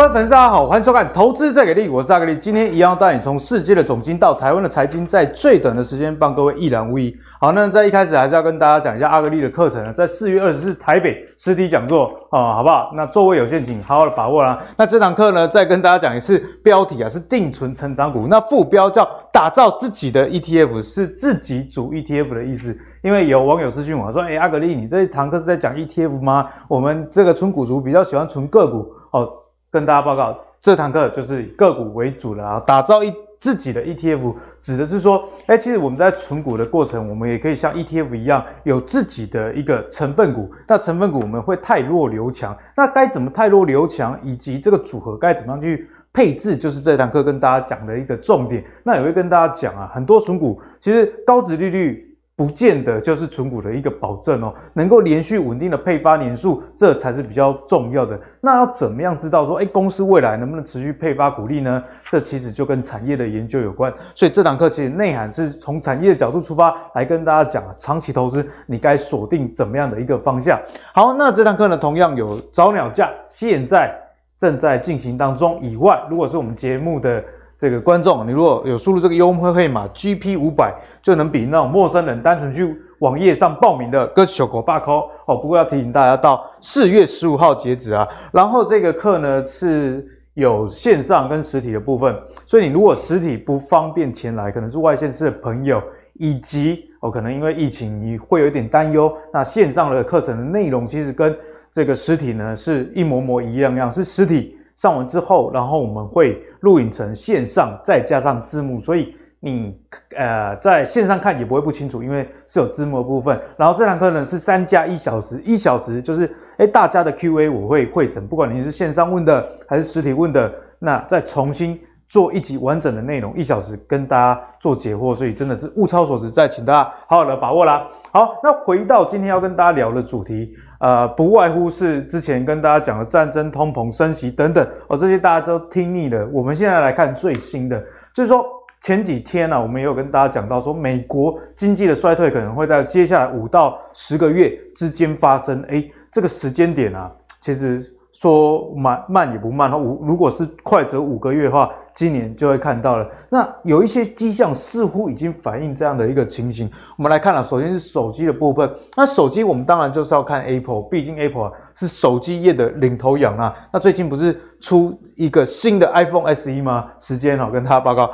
[0.00, 2.34] 各位粉丝，大家好，欢迎收看《投资最给力》，我是阿格力。
[2.34, 7.14] 今天一样带你从世界的总经到台湾的财经，在最短的时间帮各位一览无遗。
[7.38, 12.92] 好，那在一开始还是要跟大家讲一下阿格力的课程呢，在四月二十四台北实体讲座啊，好不好？
[12.94, 14.58] 那座位有限，请好好的把握啦。
[14.78, 22.74] 那这堂课呢，再跟大家讲一次，标题啊是定存成长股，那副标叫打造自己的 ETF，是自己组 ETF 的意思。
[23.02, 26.46] 因为有网友私讯我说，哎，阿格力，你这一堂课是在讲 ETF 吗？
[26.68, 29.30] 我们这个存股族比较喜欢存个股哦。
[29.70, 40.50] 跟大家报告，这堂课就是以个股为主的啊，打造一自己的 ETF，指的是说，哎，其实我们在存股的过程，我们也可以像 ETF 一样，有自己的一个成分股。
[40.66, 48.64] 那成分股我们会汰弱留强，那该怎么汰弱留强，以及这个组合该怎么样去配置，就是这堂课跟大家讲的一个重点。
[48.82, 52.09] 那也会跟大家讲啊，很多存股其实高值利率。
[52.40, 58.18] 不见得就是存股的一个保证哦，能够连续稳定的配发年数，这才是比较重要的。
[58.40, 61.84] 那要怎么样知道说，哎，公司未来能不能持续配发股利呢？
[62.10, 63.92] 这其实就跟产业的研究有关。
[64.14, 70.58] 所以这堂课其实内涵是从产业的角度出发来跟大家讲，长期投资你该锁定怎么样的一个方向。
[70.94, 73.94] 好，那这堂课呢，同样有早鸟价，现在
[74.38, 75.60] 正在进行当中。
[75.62, 77.22] 以外，如果是我们节目的。
[77.60, 85.36] 这个观众，你如果有输入这个优惠会码 GP 五百，就能比那种陌生人单纯去网页上报名的更小狗八抠哦。
[85.36, 88.08] 不过要提醒大家，到四月十五号截止啊。
[88.32, 90.02] 然后这个课呢是
[90.32, 95.82] 有线上跟实体的部分，所以你如果实体不方便前来，可能是外县市的朋友，
[96.14, 101.36] 以及哦可能因为疫情你会有一点担忧，那线上的课程的内容其实跟
[101.70, 104.56] 这个实体呢是一模模一样样，是实体。
[104.80, 109.78] 上完之后，然后我们会录影成线上，再加上字幕，所以你
[110.16, 113.38] 呃在线上看也不会不清楚，因为是有字幕部分。
[113.58, 121.78] 然后这堂课呢是三加一小时，一小时就是诶大家的 Q&A 我会会整，不管你是线上问的还是实体问的，那再重新
[122.10, 127.86] 做一集完整的内容，一小时跟大家做解惑，所以真的是物超所值，再请大家好好的把握啦。
[128.10, 130.52] 好，那回到今天要跟大家聊的主题。
[130.80, 136.28] 呃，不外乎是之前跟大家讲的战争、通膨、升息等等哦，这些大家都听腻了。
[136.32, 137.80] 我们现在来看最新的，
[138.12, 138.44] 就是说
[138.80, 145.62] 前几天呢、啊，我们也有跟大家讲到说，美国经济的衰退可能会在接下来五到十个月之间发生。
[145.68, 147.08] 诶，这个时间点啊，
[147.40, 147.84] 其实
[148.20, 149.72] 说慢慢也不慢。
[149.80, 151.70] 五如果是快则五个月的话。
[151.92, 156.70] 今年就会看到了，那有一些迹象似乎已经反映这样的一个情形。
[156.96, 158.72] 我们来看了，首先是手机的部分。
[158.96, 163.54] 那手机我们当然就是要看 Apple，毕竟 Apple 是手机业的领头羊啊。
[163.72, 166.86] 那最近不是出一个新的 iPhone SE 吗？
[166.98, 168.10] 时间哦，跟大家报告，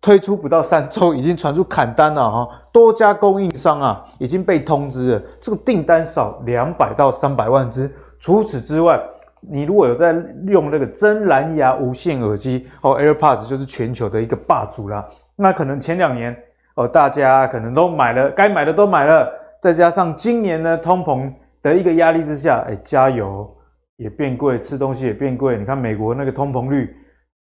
[0.00, 2.48] 推出不到三周，已经传出砍单了哈。
[2.70, 7.90] 多家供应商啊已经被通知了，这个订单少两百到三百万只。
[8.20, 8.98] 除此之外，
[9.42, 10.14] 你如果有在
[10.46, 15.04] 用那个真蓝牙无线耳机哦，AirPods 就是全球的一个霸主啦。
[15.36, 16.34] 那可能前两年
[16.76, 19.28] 哦，大家可能都买了，该买的都买了，
[19.60, 23.52] 再加上今年呢，通膨的一个压力之下，哎，加油
[23.96, 25.58] 也变贵，吃东西也变贵。
[25.58, 26.94] 你看美国那个通膨率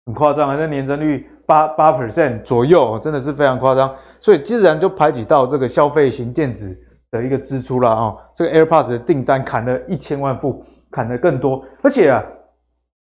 [0.06, 3.94] 很夸张啊，那年增率八八 percent 左右，真的是非常夸张。
[4.18, 6.76] 所以自然就排挤到这个消费型电子
[7.10, 8.14] 的一个支出了啊。
[8.34, 10.64] 这个 AirPods 的订单砍了一千万副。
[10.94, 12.22] 砍的更多，而且啊，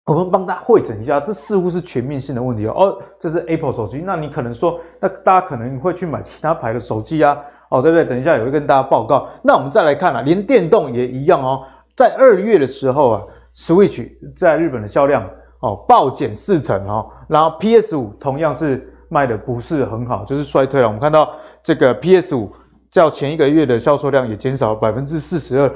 [0.08, 2.74] 我们帮大家汇整一下，这似乎是全面性的问题哦。
[2.76, 7.38] 哦，这是 Apple 手机，那你可能说，那大家可能会去买其他牌的手机啊，
[7.70, 8.04] 哦，对不对？
[8.04, 9.30] 等一下也会跟大家报告。
[9.44, 11.62] 那我们再来看啊，连电动也一样哦，
[11.96, 13.22] 在二月的时候啊
[13.56, 15.24] ，Switch 在日本的销量
[15.60, 20.88] 哦暴减四成哦，然后 PS 五同样是卖的不是很好，就是衰退了。
[20.88, 21.30] 我们看到
[21.62, 22.52] 这个 PS 五
[22.92, 25.72] 较前一个月的销售量也减少了百分之四十二。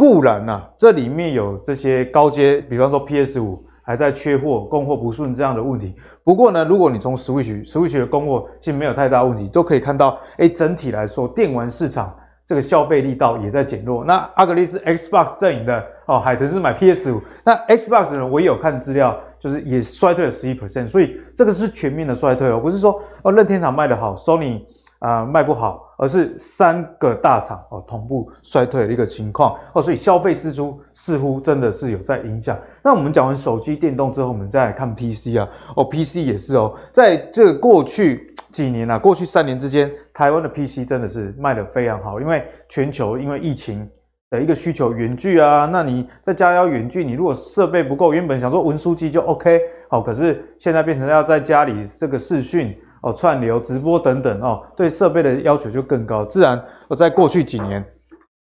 [0.00, 5.94] 固然呐、啊，这里面有这些高阶，比方说 PS 五还在缺货、供货不顺这样的问题。
[6.24, 12.16] 不过呢，如果你从 Switch Switch 的供货其实没有太大问题，都可以看到，哎，整体来说，电玩市场
[12.46, 14.02] 这个消费力道也在减弱。
[14.02, 24.62] 那阿格力是 Xbox 阵营的哦，海豚是买 PS 五，那 Xbox 呢，我有看资料，就是也衰退了十一 percent，所以这个是全面的衰退哦，不是说哦任天堂卖得好，Sony。
[25.00, 32.54] 啊、卖不好，而是三个大厂哦同步衰退的一个情况哦，所以消费支出似乎真的是有在影响。
[32.84, 43.88] 那我们讲完手机电动之后，我们再来看 PC 啊，哦 PC 也是哦，在这过去几年啊，过去三年之间，台湾的 PC 真的是卖得非常好，因为全球因为疫情
[44.28, 49.58] 的一个需求，远距啊，那你在家要远距，你如果设备不够，原本想说文书机就 OK
[49.88, 52.76] 好，可是现在变成要在家里这个视讯。
[53.02, 56.24] 哦，串流直播等等哦，对设备的要求就更高。
[56.24, 57.84] 自然，我在过去几年，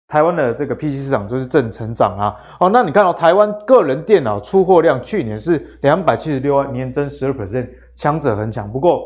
[0.08, 2.36] 台湾的这个 PC 市场就是正成长啊。
[2.60, 8.70] 哦，那你看到、哦、台湾个人电脑出货量去年是两百七十六万，年增十二 percent，强者恒强。
[8.70, 9.02] 不过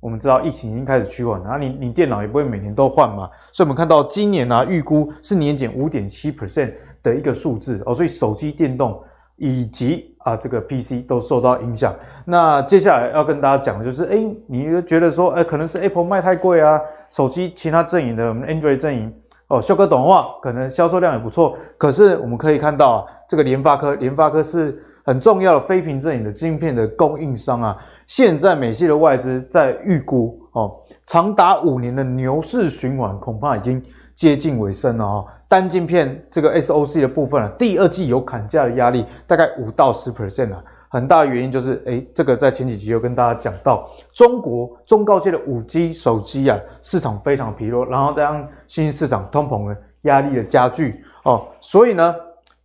[0.00, 6.72] 我们知道疫情已经开始趋缓了，那你你电脑也不会每年都换嘛，所以我们看到今年啊，预估是年减五点七 percent
[7.02, 9.02] 的一个数字哦，所以手机、电动
[9.36, 11.94] 以及啊这个 PC 都受到影响。
[12.24, 16.80] 那接下来要跟大家讲的就是，哎，你觉得说，哎，可能是 Apple 卖太贵啊，
[17.10, 19.12] 手机其他阵营的我们 Android 阵营
[19.48, 21.56] 哦，修个短话，可能销售量也不错。
[21.78, 27.76] 可是我们可以看到啊，这个联发科，联发科是很重要的非屏阵营的晶片的供应商啊。
[28.06, 30.74] 现在美系的外资在预估哦，
[31.06, 33.80] 长达五年的牛市循环恐怕已经
[34.16, 35.26] 接近尾声了哦。
[35.48, 40.62] 单镜片这个 SOC 的部分啊，第二季有砍价的压力，大概五到十 percent 啊。
[40.88, 52.14] 很大的原因就是，哎，这个在前几集有跟大家讲到，中国中高阶的五 G 手机啊，市场非常疲弱，然后再让新兴市场通膨的压力的加剧哦，所以呢，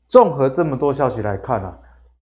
[0.07, 1.77] 综合这么多消息来看啊，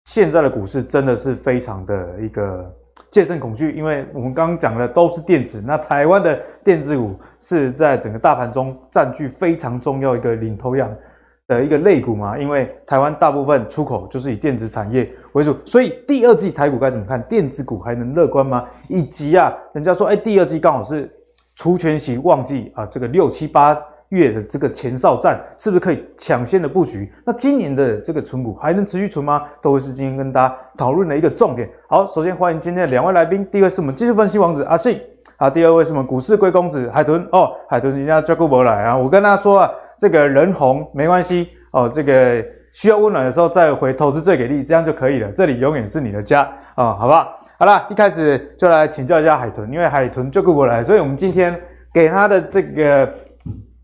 [0.05, 2.73] 现在的股市真的是非常的一个
[3.11, 10.89] 戒慎恐惧，因为我们刚刚讲的都是电子，那台湾的电子股是在整个大盘中占据非常重要一个领头羊。
[11.47, 17.21] 的一个类股嘛，因为台湾大部分出口就是以电子产业为主，所以第二季台股该怎么看？
[17.23, 18.65] 电子股还能乐观吗？
[18.87, 21.11] 以及啊，人家说，哎，第二季刚好是
[21.57, 23.77] 除权息旺季啊，这个六七八
[24.11, 27.11] 月的这个前哨战，是不是可以抢先的布局？
[27.25, 29.43] 那今年的这个存股还能持续存吗？
[29.61, 31.69] 都会是今天跟大家讨论的一个重点。
[31.89, 35.01] 好，首先欢迎今天的两位来宾，第一位是我们技术分析王子阿信，
[35.37, 39.71] 啊，第二位是我们股市贵公子海豚哦，海豚今天叫顾博来啊，我跟他说啊。
[39.97, 45.31] 这个人红没关系哦，这个需要温暖的时候再回投资最给力，这样就可以了。
[45.31, 46.41] 这里永远是你的家
[46.73, 47.39] 啊、好不好？
[47.59, 51.55] 好啦，一开始就来请教一下海豚，因为海豚就顾过来，所以我们今天
[51.93, 53.07] 给他的这个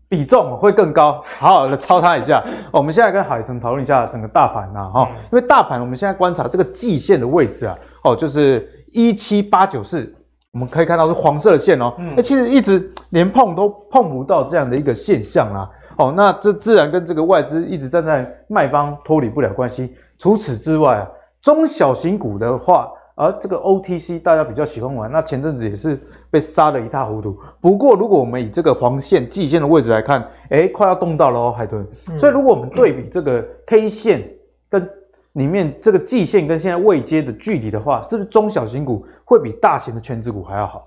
[0.08, 2.42] 比重会更高，好好的抄他一下。
[2.72, 10.10] 哦、我们现在跟海豚讨论一下整个大盘呐，哈、哦，因为大盘我们现在观察这个季线的位置啊，哦，就是一七八九四，
[10.52, 15.68] 我们可以看到是黄色的线哦，那、嗯、其实一直连碰都碰不到这样的一个现象啊。
[15.98, 19.96] 哦，那这自然跟这个外资一直站在卖方脱离不了关系。
[20.16, 21.08] 除此之外啊，
[21.42, 27.38] 中小型股的话，而这个 OTC 大家比较喜欢玩，那前阵子也是被杀得一塌糊涂。
[27.60, 31.86] 不过，如果我们以这个黄线、季线的位置来看，诶，快要动到了哦，海豚。
[32.18, 34.28] 所以，如果我们对比这个 K 线
[34.68, 34.88] 跟
[35.34, 40.86] 里面这个季线跟现在未接的距离的话，是不是中小型股会比大型的权值股还要好？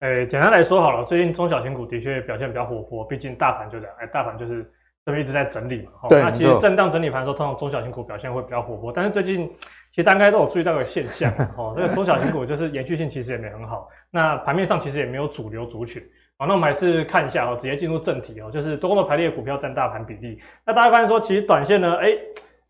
[0.00, 4.64] 诶，简单来说好了，最近中小型股的确表现比较活泼，毕竟大盘就这样，诶，大盘就是
[5.04, 6.08] 这边一直在整理嘛。
[6.08, 9.50] 对，那其实震荡整理盘的时候，通常中小型股表现会比较活泼，但是最近
[9.90, 16.02] 其实大家应该都有注意到一个现象， 哦，这个中小型股就是延续性其实也没很好，那盘面上其实也没有主流族群。
[16.38, 20.40] 好，那我们还是看一下哦，直接进入正题哦，就是多空的排列股票占大盘比例。
[20.64, 22.18] 那大家发现说，其实短线呢，诶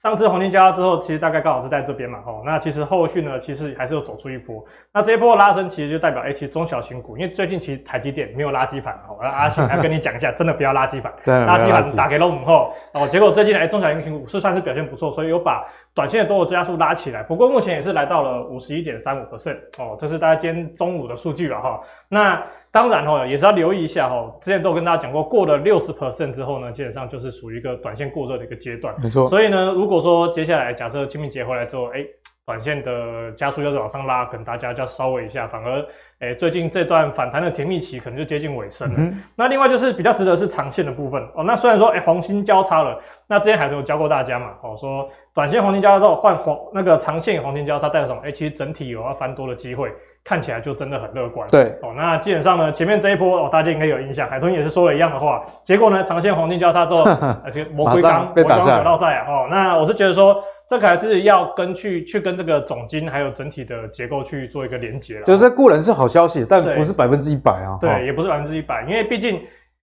[0.03, 4.65] 上次黄金交叉之后，其实大概刚好是在这边嘛，吼，那其实后续呢，其实还是有走出一波。
[4.95, 17.23] 那这一波拉升，其实就代表，哎，其实中小型股，因为最近其实台积电没有垃圾盘，吼，阿信 来跟你讲一下，真的不要垃圾盘，垃圾盘打给了我们后，哦，结果最近哎，中小型股是算是表现不错，所以有把短线的多头加速拉起来。
[17.23, 21.79] 不过目前也是来到了五十一点三五 percent，哦，这是大家今天中午的数据了哈。
[22.09, 24.33] 那当然哦，也是要留意一下哦。
[24.41, 28.95] 之前都有跟大家讲过，过了六十 percent 之后呢，基本上就是属于一个短线过热的一个阶段。
[29.03, 29.29] 没错。
[29.29, 32.07] 所以呢，如果说接下来假设清明节回来之后，哎，
[32.47, 35.49] 短线的加速要是往上拉，可能大家就要稍微一下。
[35.49, 35.85] 反而，
[36.21, 38.95] 哎，最近这段反弹的甜蜜期可能就接近尾声了。
[38.99, 41.43] 嗯、那另外就是比较值得是长线的部分哦。
[41.43, 48.21] 那虽然说哎黄金交叉了，那之前海豚有教过大家嘛，哦说短线黄金交叉之后换黄那个长线黄金交叉代表什么？
[48.25, 49.93] 哎，其实整体有要翻多的机会。
[50.23, 51.49] 看起来就真的很乐观。
[51.51, 55.45] 对哦，那基本上呢，前面这一波哦，大家应该有印象，海豚也是说了一样的话。
[55.65, 57.05] 结果呢，长线黄金交叉之后，
[57.45, 59.27] 而且魔鬼刚被打下赛啊。
[59.29, 65.23] 哦，那我是觉得说，这个还是要跟去去跟这个总金还有整体的结构去做一个连接了。
[65.23, 67.79] 就是固然是好消息，但不是百分之一百啊。
[67.81, 69.41] 对，也不是百分之一百，因为毕竟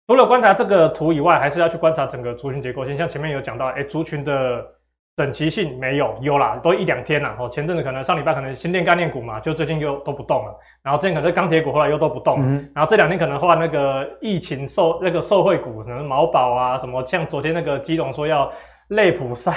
[0.08, 2.96] 除了观察这个图以外，还是要去观察整个族群结构线。
[2.96, 4.32] 像前面有讲到，哎，族群的。
[5.16, 7.34] 整齐性没有，有啦，都一两天啦。
[7.38, 10.54] 哦，前阵子可能上礼拜可能新店概念股嘛，就最近又都不动了。
[10.82, 12.36] 然后之前可能钢铁股，后来又都不动。
[12.40, 18.52] 嗯、然后这两天可能换那个疫情受那个受惠股，可能毛宝啊什么，像昨天那个基隆说要
[18.88, 19.52] 类普塞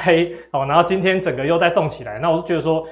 [0.51, 2.18] 哦，然后今天整个又在动起来。
[2.20, 2.86] 那我就觉得说。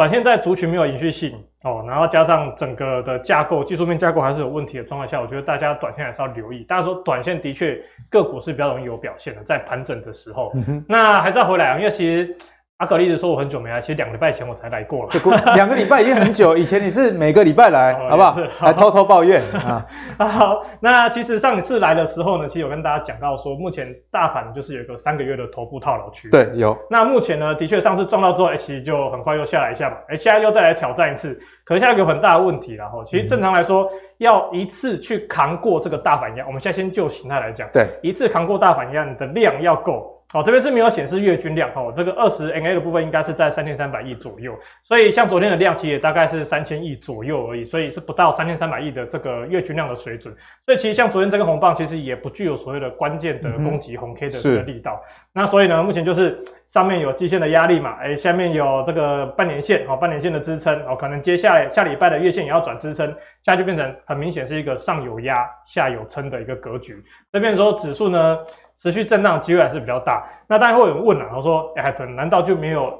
[0.00, 6.64] 短线在族群没有延续性哦，然后加上整个的架构技术面架构还是有问题的状态下，我觉得大家短线还是要留意。
[6.64, 7.78] 大家说短线的确
[8.08, 12.34] 个股是比较容易有表现的，在盘整的时候，嗯、哼那还是要回来啊，因为其实
[12.80, 15.10] 阿格力的说我很久没来，其实两个礼拜前我才来过了。
[15.54, 18.32] 两个礼拜已经很久， 以前你是每个礼拜来，好不好？
[18.32, 19.86] 好还偷偷抱怨 啊。
[20.18, 26.30] 好，那其实上一次来的时候呢，其实有跟大家讲到说，目前大盘就是有一个三个月的头部套牢区。
[26.30, 26.74] 对，有。
[26.88, 33.04] 那目前呢，的确上次撞到之后，哎，其实就很快又下来一下嘛，哎，现在又再来挑战一次，可是现在有很大的问题了哈。
[33.06, 40.16] 其实正常来说，要一次去扛过这个大反压，我们现在先就形态来讲，对，一次扛过大反压，你的量要够。
[40.32, 50.32] 好，这边是没有显示月均量哦，这个二十 MA 的部分应该是在三千三百亿左右，所以像昨天的量其实也大概是三千亿左右而已，所以是不到三千三百亿的这个月均量的水准，
[50.64, 68.38] 所以其实像昨天这根红棒其实也不具有所谓的关键的攻击红 K 的这个力道，嗯、那所以呢，目前就是上面有季线的压力嘛，哎，下面有这个半年线哦，半年线的支撑哦，可能接下来下礼拜的月线也要转支撑，现在就变成很明显是一个上有压下有撑的一个格局，这边说指数呢。
[68.80, 72.98] 持续震荡机会还是比较大，那当然会有人问了，他说：“哎，可能难道就没有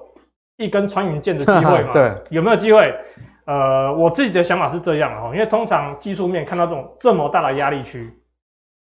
[0.58, 1.90] 一根穿云箭的机会吗？
[1.94, 2.94] 对，有没有机会？
[3.46, 8.12] 呃，我自己的想法是这样哈，因为通常技术面看到这种这么大的压力区，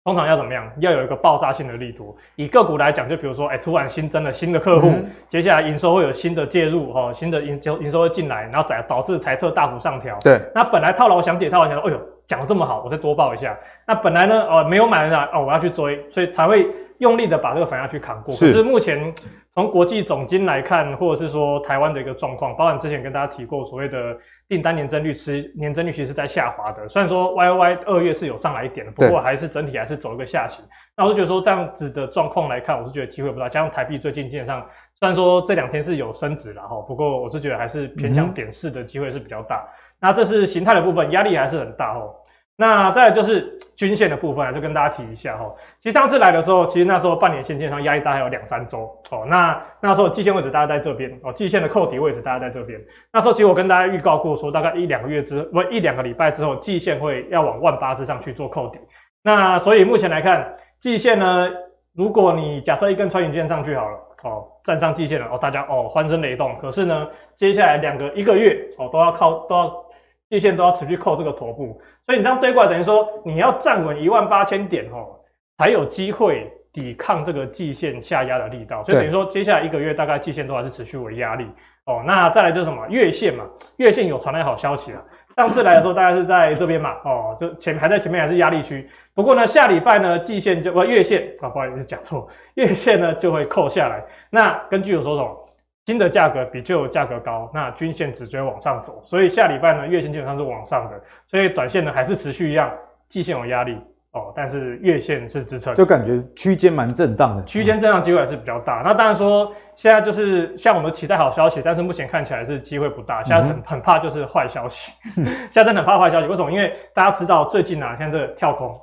[0.03, 0.71] 通常要怎么样？
[0.77, 2.15] 要有一个爆炸性的力度。
[2.35, 10.15] 以个股来讲，就比如说，哎，突然新增了新的客户，嗯、接下来营收会有新的介入，哈，新的营收营收会进来，然后导导致财测大幅上调。
[10.19, 11.99] 对，那本来套牢想解套牢想说，哎呦。
[12.27, 13.57] 讲的这么好，我再多报一下。
[13.87, 16.67] 那本来呢，哦，没有买的人哦，我要去追，所以才会
[16.97, 18.33] 用力的把这个反压去扛过。
[18.33, 18.47] 是。
[18.47, 19.13] 可是目前
[19.53, 24.17] 从国际总金来看，或者是说台湾的一个状况，包含之前跟大家提过所谓的
[24.47, 26.87] 订单年增率，其实年增率其实是在下滑的。
[26.89, 30.65] 虽然说 Y O Y 二月是有上来一点的，不过还是整体还是走一个下行。
[30.97, 33.47] 那我就觉得说这样子的状况来看，我是觉得机会不大。
[33.47, 34.65] 加上台币最近基本上，
[34.99, 39.57] 虽然说这两天是有升值了哈，不过我是觉得还是偏向点势的机会是比较大。
[39.57, 39.69] 嗯
[40.05, 42.13] 那这是形态的部分，压力还是很大哦。
[42.57, 45.51] 那再来就是均线的部分，就跟大家提一下哈。
[45.81, 49.25] 其实上次来的时候，其实那时候半年线线上压力大概有两三周哦。
[49.27, 52.79] 那那时候季线位置大概在这边哦，季线的扣底位置大概在这边。
[53.11, 58.79] 那时候其实我跟大家预告过说，大概一两个月之不一两个礼拜之后，季线会要往万八之上去做扣底。
[59.23, 61.49] 那所以目前来看，季线呢，
[61.95, 66.55] 如果你假设一根穿云箭上去好了哦，站上季线了哦，大家哦欢声雷动。
[66.61, 69.84] 可是呢，接下来两个一个月哦，都要靠都要。
[70.29, 75.19] 季线都要持续扣这个头部，所以你这样对过来，等于说你要站稳一万八千点哦，
[75.57, 78.83] 才有机会抵抗这个季线下压的力道。
[78.83, 81.47] 所以等于说，接下来一个月大概季线都还是持续为压力
[81.85, 82.03] 哦。
[82.05, 83.45] 那再来就是什么月线嘛，
[83.77, 85.03] 月线有传来好消息了。
[85.37, 88.89] 上次来的时候大概是在这边嘛，哦，就前还在前面还是压力区。
[89.13, 94.03] 不过呢，下礼拜呢季线就不月线啊，不好意思讲错，月线呢就会扣下来。
[94.29, 95.44] 那根据我说什么？
[95.85, 102.71] 新的价格比旧的价格高，那均线只追往上走，所以下礼拜呢，月线基本上是往上的，所以短线呢还是持续一样，
[103.07, 103.77] 季线有压力
[104.13, 108.81] 哦，但是月线是支撑，就感觉区间蛮震荡的，区间震荡机会还是比较大。
[108.83, 116.51] 那当然说现在就是像我们期待好消息，但是目前看起来是机会不大，现在很很怕就是坏消息，嗯、 现在真的很怕坏消息，为什么？
[116.51, 118.75] 因为大家知道最近啊，现在这个跳空，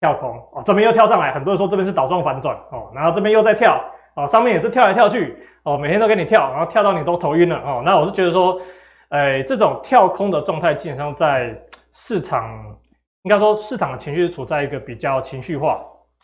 [0.00, 3.82] 跳空哦，这边又跳上来，很多人说这边是倒状反转哦，然后这边又在跳
[4.14, 5.36] 哦，上面也是跳来跳去。
[5.64, 7.82] 哦，每天都给你跳，然后跳到你都头晕了哦。
[7.86, 8.60] 那我是觉得说，
[9.08, 11.58] 哎，这种跳空的状态，基本上在
[11.94, 12.44] 市场，
[13.22, 15.82] 应该说市场的情绪是处在一个比较情绪化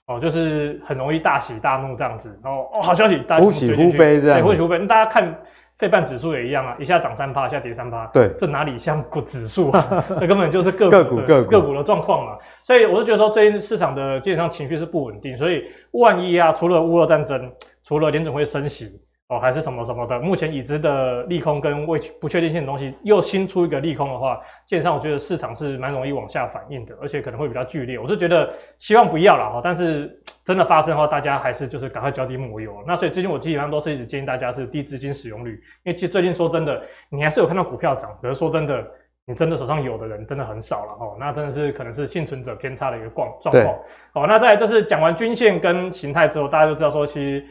[0.08, 2.38] 哦，就是很容易大喜大怒这样子。
[2.44, 4.38] 然后哦，好消息，大家忽喜忽悲这样。
[4.38, 4.78] 对，忽喜忽悲。
[4.86, 5.34] 大家看
[5.80, 8.06] 费半指数也一样啊，一下涨三趴，一下跌三趴。
[8.08, 10.04] 对，这哪里像股指数啊？
[10.20, 12.36] 这根本就是个股个股个股的状况嘛。
[12.62, 15.36] 所以我是觉得说，最近市场的基本上情绪是不稳定。
[15.38, 17.50] 所以万一啊，除了乌俄战争，
[17.82, 19.00] 除了联准会升息。
[19.30, 27.96] 哦，还是什么什么的，目前已知的利空跟未不确定性的东西又新出一个利空的话，基本上我觉得市场是蛮容易往下反应的，而且可能会比较剧烈。
[27.96, 32.82] 我是觉得希望不要了哈，但是真的发生的话，大家还是就是赶快脚底抹油。
[32.88, 35.52] 那所以最近我基本上都是一直建议大家是低资金使用率，
[35.84, 38.84] 因为其实最近说真的，你还是有看到股票涨，可是说真的，
[39.26, 43.78] 你真的手上有的人真的很少了哈，那真的是可能是幸存者偏差的一个状状况。
[44.12, 47.46] 好，那再来就是讲完均线跟形态之后，大家就知道说其实。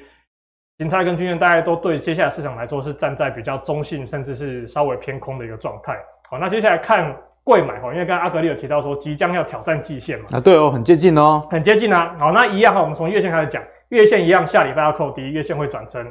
[0.79, 5.98] 形态跟均线，大家都对接下来市场来说是站在比较中性，甚至是稍微偏空的一个状态。
[6.29, 10.25] 好，那接下来看贵买哈，因为刚刚阿格力有提到说即将要挑战季线嘛。
[10.31, 12.15] 啊，对哦，很接近哦，很接近啊。
[12.17, 16.09] 好，那一样哈，我们从月线开始讲，月线一样，下礼拜要扣低，月线会转撑。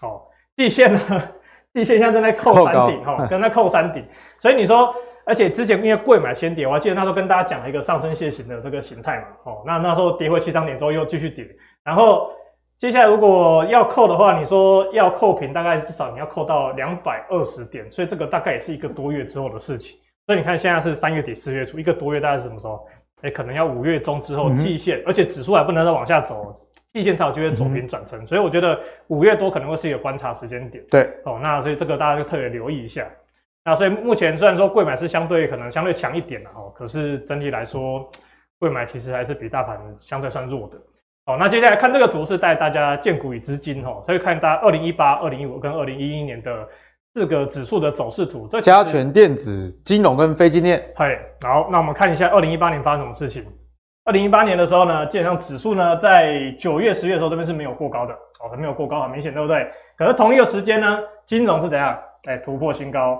[0.00, 1.00] 好，季线呢，
[1.74, 4.04] 季线现在正在扣山顶哈，跟在扣山顶。
[4.38, 4.94] 所以你说，
[5.26, 9.24] 而且之前因为贵买先跌，我还记得那时候跟大家讲了一个上升楔形的这个形态嘛。
[9.42, 11.44] 哦，那那时候跌回起涨点之后又继续跌，
[11.82, 12.30] 然后。
[12.78, 19.98] 接下来如果要扣的话，你说要扣平，大概至少你要扣到两百二十点，所以这个大概也是一个多月之后的事情。
[20.26, 22.86] 所以你看现在是三月底四月初，一个多月大概是什么时候？
[23.22, 26.54] 哎，可能要五月中之后季线，嗯、而且指数还不能再往下走，
[26.92, 30.84] 季线才有机会走平转成，所以我觉得五月多可能会是一个观察时间点。
[30.90, 33.08] 对，哦，那所以这个大家就特别留意一下。
[33.64, 38.06] 那所以目前虽然说贵买是相对可能相对强一点的哦，可是整体来说，
[38.58, 40.76] 贵买其实还是比大盘相对算弱的。
[41.26, 46.68] 哦，那接下来看这个图是带大家荐股与资金哦，所以看大家二零一八、二零一五跟二零一一年的
[47.14, 48.46] 四个指数的走势图。
[48.50, 50.84] 这加权电子、金融跟非金电。
[50.94, 53.42] 嘿，好，那我们看一下二零一八年发生什么事情。
[54.04, 59.66] 二零一八年的时候呢，基本上指数呢在九月、十月的时候这边是没有过高的，哦，它没有过高，很明显，对不对？
[59.96, 61.98] 可是同一个时间呢，金融是怎样？
[62.24, 63.18] 哎，突破新高，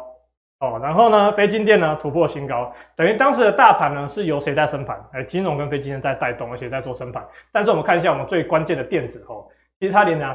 [0.61, 4.99] 哦，然后呢，非金电呢突破新高，等于当时的大盘呢是由谁在升盘？
[5.13, 7.23] 哎，金融跟非金电在带动，而且在做升盘。
[7.53, 9.45] 但是我们看一下我们最关键的电子，哦，
[9.79, 10.35] 其实它连呢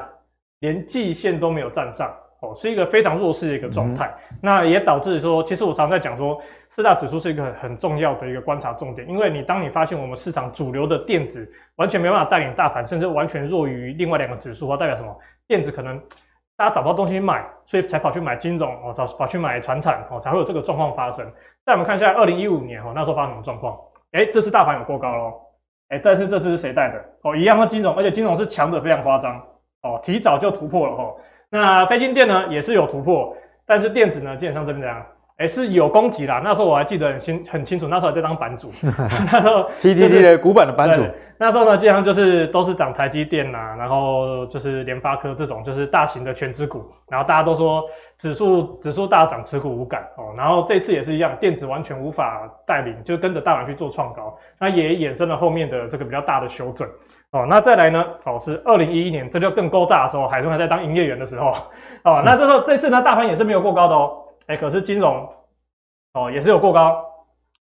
[0.60, 4.14] 连季线都没有站上，哦，是一个非常弱势的一个状态。
[4.32, 6.42] 嗯、那也导致说，其实我常常在讲说。
[6.72, 15.14] 四大指数是一个很很重要的一个观察重点，因为你当你发现我们市场主流的电子完全没办法带领大盘，甚至完全弱于另外两个指数，它代表什么？
[15.48, 16.00] 电子可能
[16.60, 21.26] 大家找不到东西买，所以才跑去买金融哦，找跑去买船产哦，才会有这个状况发生。
[21.66, 23.80] 再我们看一下二零一五年哦，那时候发生什么状况？
[24.12, 25.34] 哎，这次大盘有过高喽，
[25.88, 27.02] 哎，但是这次是谁带的？
[27.24, 29.42] 哦，一样的金融，而且金融是强的非常夸张
[29.84, 31.16] 哦，提早就突破了哦。
[31.50, 33.34] 那非金电呢也是有突破，
[33.66, 35.06] 但是电子呢基本上这边怎样？
[35.40, 36.42] 哎，是有攻击啦。
[36.44, 38.70] 那时候我还记得很清很清楚，那时候还在当版主。
[39.32, 41.02] 那时候 T T T 的股版的版主。
[41.38, 46.84] 那时候呢，基本上就是都是涨台积电呐、啊，然后就是联发科这种就是大型的权值股。
[47.10, 47.82] 然后大家都说
[48.18, 50.36] 指数指数大涨，持股无感哦。
[50.36, 56.86] 然后这次也是一样，电子完全无法带领，就跟着大盘去做创高，那也衍生了后面的这个比较大的修正
[57.32, 57.46] 哦。
[57.48, 61.54] 那再来呢，哦是二零一一年，这就更高炸的时候，海豚还在当营业员的时候
[62.04, 62.22] 哦。
[62.26, 64.18] 那这时候这次呢，大盘也是没有过高的哦。
[64.50, 65.30] 哎，可是金融
[66.16, 67.06] 哦也是有过高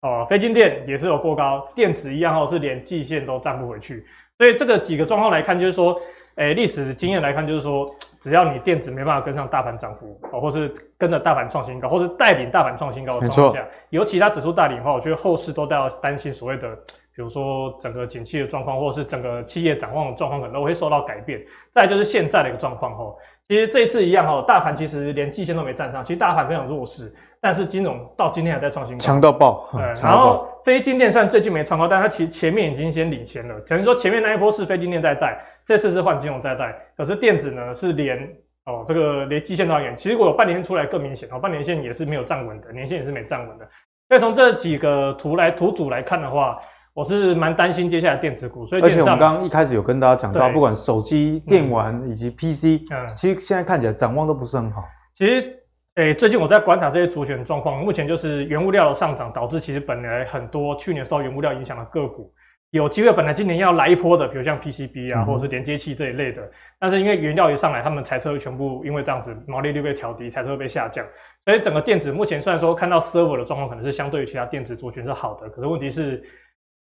[0.01, 4.05] 哦，非金电也是有过高，电子一样哦是连季线都站不回去，
[4.37, 5.99] 所以这个几个状况来看，就是说，
[6.35, 7.89] 哎，历史经验来看，就是说，
[8.21, 16.75] 只要你电子没办法跟上大盘涨幅哦，或是跟着大盘创新高，或是带领大盘创新高的状况下，有其他指数带领的话，我觉得后市都要担心所谓的，
[17.15, 21.41] 比如说整个景气的状况，或者是整个企业展望的状况，可能都会受到改变。
[21.73, 23.15] 再就是现在的一个状况哦，
[23.47, 27.13] 其实这一次一样哦，大盘其实连季线都没站上，其实大盘非常弱势。
[27.39, 29.69] 但是金融到今天还在创新高，强到爆。
[29.71, 33.59] 对，然后非金电算最近没创高，但它其实前面已经先领先了。
[33.67, 36.75] 等于说前面那一波是非金电在带，这次是换金融在带。
[36.97, 38.17] 可是电子呢是连
[38.65, 39.95] 哦这个连季线都要远。
[39.95, 43.69] 其实我有半年出来更明显哦，半年线也是没有站稳的，年线也是没站稳的。
[44.07, 46.59] 所以从这几个图来图组来看的话，
[46.95, 48.65] 我是蛮担心接下来电子股。
[48.65, 54.83] 所以而且我们刚刚一开始有跟大家讲到，不管手机、电玩以及 PC，嗯，其实现在看起来展望都不是很好。
[55.15, 55.61] 其实。
[55.97, 62.33] 诶，最近我在观察这些族群状况，目前就是原物料的上涨导致其实本来很多去年受到原物料影响的个股，
[62.71, 66.41] 有机会本来今年要来一波的，比如像 PCB 啊，或者是连接器这一类的，
[66.77, 71.05] 但是因为原料一上来，他们财测会全部因为这样子毛利率被调低，财测会被下降，
[71.45, 76.21] 所以整个电子目前虽然说看到 server 的状况可能是相对于其他电子族群是好的，可是问题是，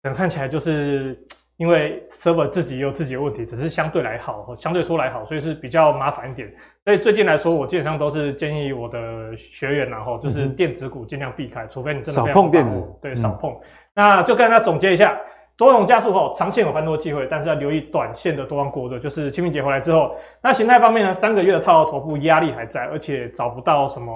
[0.03, 1.17] 整个看起来就是。
[1.57, 6.51] 因为 server 自己也有自己的问题，只是相对来好，相对说来好，所以是比较麻烦一点。
[6.83, 13.55] 所以最近来说，我基本上都是建议我的学员，然后就是电子股尽量避开，除非你真的少碰电子，对，少碰。
[13.93, 15.15] 那就跟大家总结一下，
[15.55, 18.97] 多种加速后，长线有翻多机会，但是要留意短线的多方过热。
[18.97, 24.11] 就是清明节回来之后，那形态方面呢，三个月的套牢头部压力还在，而且找不到什么。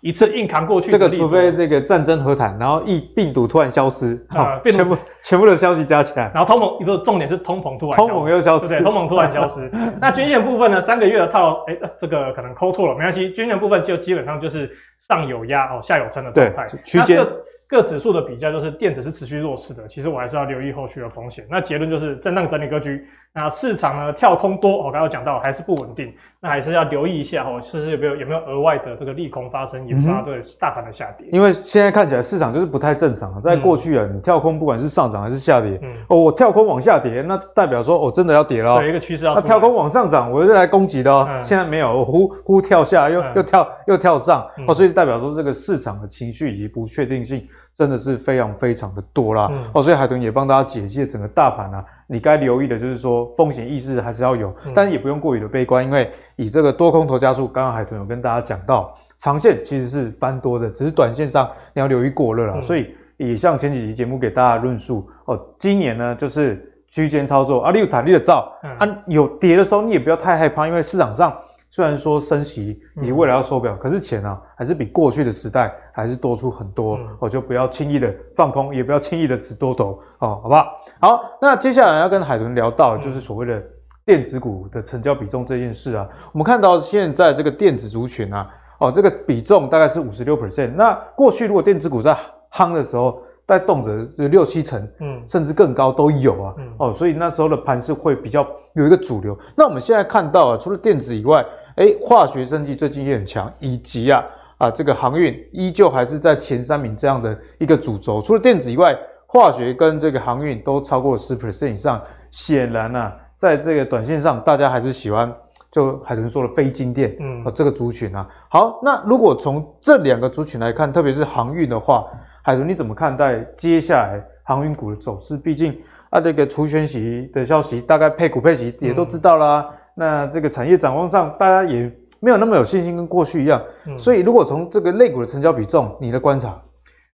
[0.00, 9.70] 一次硬扛过去，这个除非那个战争和谈，然后疫病毒突然消失，啊、呃，全部全部的消息加起来，然后通膨，一个重点是通膨突然，通膨又消失，对，通膨突然消失。
[10.00, 10.80] 那均线部分呢？
[10.80, 13.30] 三个月的套，哎、欸，这个可能抠错了，没关系。
[13.32, 14.70] 均线部分就基本上就是
[15.08, 17.26] 上有压哦，下有撑的状态，区间。
[17.70, 21.46] 各指数的比较就是电子是持续弱势的，其实我还是要留意后续的风险。
[21.50, 23.06] 那结论就是震荡整理格局。
[23.34, 31.28] 那市场呢跳空多，我刚刚讲到还是不稳定，那还是要留意一下哦，试试有没有有没有额外的这个利空发生，引发对大盘的下跌。
[31.30, 38.78] 因为现在看起来市场就是不太正常，在过去啊，你跳空不管是上涨还是下跌，嗯、哦，我跳空往下跌，那代表说我、哦、真的要跌了。
[38.78, 39.34] 对，一个趋势要。
[39.34, 41.24] 那跳空往上涨，我是来攻击的哦。
[41.28, 47.46] 嗯、现在没有，我忽忽跳下，又、嗯、又跳又跳上，哦，所以代表说这个市场的情绪以及不确定性。
[47.78, 62.54] 真的是非常非常的多啦，嗯、哦，所以海豚也帮大家解析了整个大盘啊，你该留意的就是说风险意识还是要有，嗯、但是也不用过于的悲观，因为以这个多空头加速，刚刚海豚有跟大家讲到，长线其实是翻多的，只是短线上你要留意过热了。
[62.56, 71.32] 嗯、所以也像前几集节目给大家论述哦，今年呢就是区间操作啊，你有弹力的造，嗯、啊，有跌的时候你也不要太害怕，因为市场上。
[71.70, 80.66] 虽然说升息以及未来要缩表，嗯、可是钱啊还是比过去的时代还是多出很多，我、嗯、就不要轻易的放空，也不要轻易的吃多头哦，好不好？
[81.00, 83.62] 好，那接下来要跟海豚聊到就是所谓的
[84.06, 88.48] 电子股的成交比重这件事啊，我们看到现在这个电子族群啊，
[88.80, 90.72] 哦，这个比重大概是五十六 percent。
[90.74, 92.16] 那过去如果电子股在
[92.50, 99.38] 夯的时候，带动辄六七成，嗯，甚至更高都有啊，嗯、哦，所以那时候的盘是会比较有一个主流。
[99.56, 101.42] 那我们现在看到啊，除了电子以外，
[101.78, 104.24] 哎，化学生技最近也很强，以及啊
[104.58, 108.20] 啊这个航运依旧还是在前三名这样的一个主轴。
[108.20, 112.02] 除了电子以外，化学跟这个航运都超过十 percent 以上。
[112.32, 115.32] 显然啊，在这个短线上，大家还是喜欢
[115.70, 118.28] 就海豚说的非金电，嗯，啊这个族群啊。
[118.50, 122.06] 好，那如果从这两个族群来看，特别是航运的话。
[122.42, 125.36] 海豚，你怎么看待接下来航运股的走势？
[125.36, 125.78] 毕竟
[126.10, 129.66] 啊，这个除权息的消息，大概配股配息也都知道啦。
[129.70, 133.60] 嗯、那这个产业展望上，大家也没有那么有信心，跟过去一样。
[133.86, 136.56] 嗯、所以，如果从这个类股的成交比重，你的观察？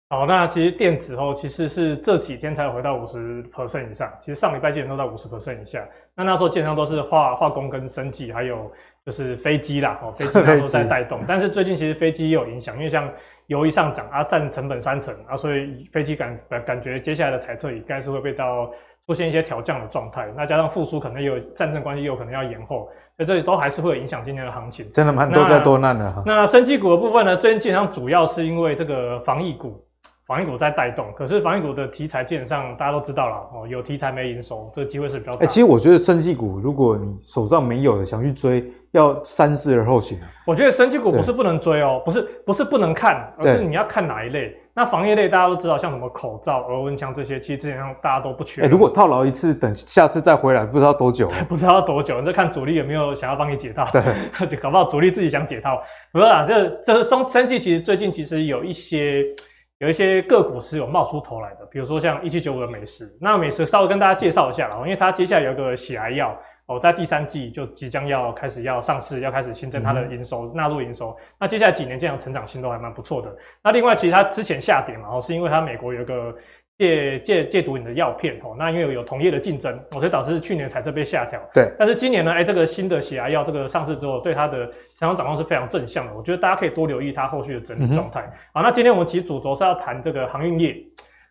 [0.09, 4.11] 好，那其实电子哦，其实是这几天才回到五十 percent 以上。
[4.19, 5.83] 其实上礼拜基本都在五十 percent 以下。
[6.15, 8.69] 那那时候基本上都是化化工跟生技，还有
[9.05, 11.21] 就是飞机啦，哦，飞机那时候在带动。
[11.27, 13.09] 但是最近其实飞机也有影响，因为像。
[13.47, 18.71] 油一上涨啊，占成本三成啊，所以飞机感感觉接下来的猜测应该是会被到
[19.07, 20.31] 出现一些调降的状态。
[20.35, 24.87] 那加上复苏可能有战争关系，有可能要延后，所以这里都还是会有影响今天的行情。
[24.89, 26.23] 真的蛮多灾多难的哈。
[26.25, 29.85] 那生技股的部分呢，最近基本上主要是因为这个防疫股。
[30.25, 35.39] 防疫股在带动，可是防疫股的题材基本上大家都知道了哦，有题材没营收，这个机会是比较大。
[35.39, 40.17] 哎、欸，其实我觉得生技股，如果你手上没有的想去追，要三思而后行。
[40.47, 44.55] 我觉得生技股不是不能追哦，不是不是不能看，而是你要看哪一类。
[44.73, 48.61] 那防疫类大家都知道，像什么口罩、额温枪这些，其实基本上大家都不缺。
[48.61, 51.29] 哎、欸，如果套牢一次，等下次再回来，不知道多久。
[51.49, 53.85] 不知道多久，你就看主力有没有想要帮你解套。
[53.91, 54.01] 对，
[54.47, 55.83] 就搞不好主力自己想解套。
[56.13, 59.21] 不是啊，这这生生技其实最近其实有一些。
[59.83, 66.33] 有一些个股是有冒出头来的，比如说像一七九五的美食，那美食稍微跟大家介绍一下，因为它接下来有个喜来药
[66.67, 71.13] 哦，在第三季就即将要开始要上市，要开始新增它的营收，纳入营收。
[71.37, 73.35] 那接下来几年这样成长性都还蛮不错的。
[73.61, 76.33] 那另外，其实它之前下跌嘛，哦，是因为它美国有一个。
[76.77, 81.39] 戒戒戒毒瘾的药片哦，那因为有同业的竞争，所以导致去年财测被下调。
[81.53, 84.65] 对，但是今年呢，哎，这个新的血癌药这个上市之后，对它的
[84.97, 86.13] 成长展望是非常正向的。
[86.15, 88.27] 我觉得大家可以多留意它后续的整体状态。
[88.53, 90.75] 好，那今天我们其实主轴是要谈这个航运业。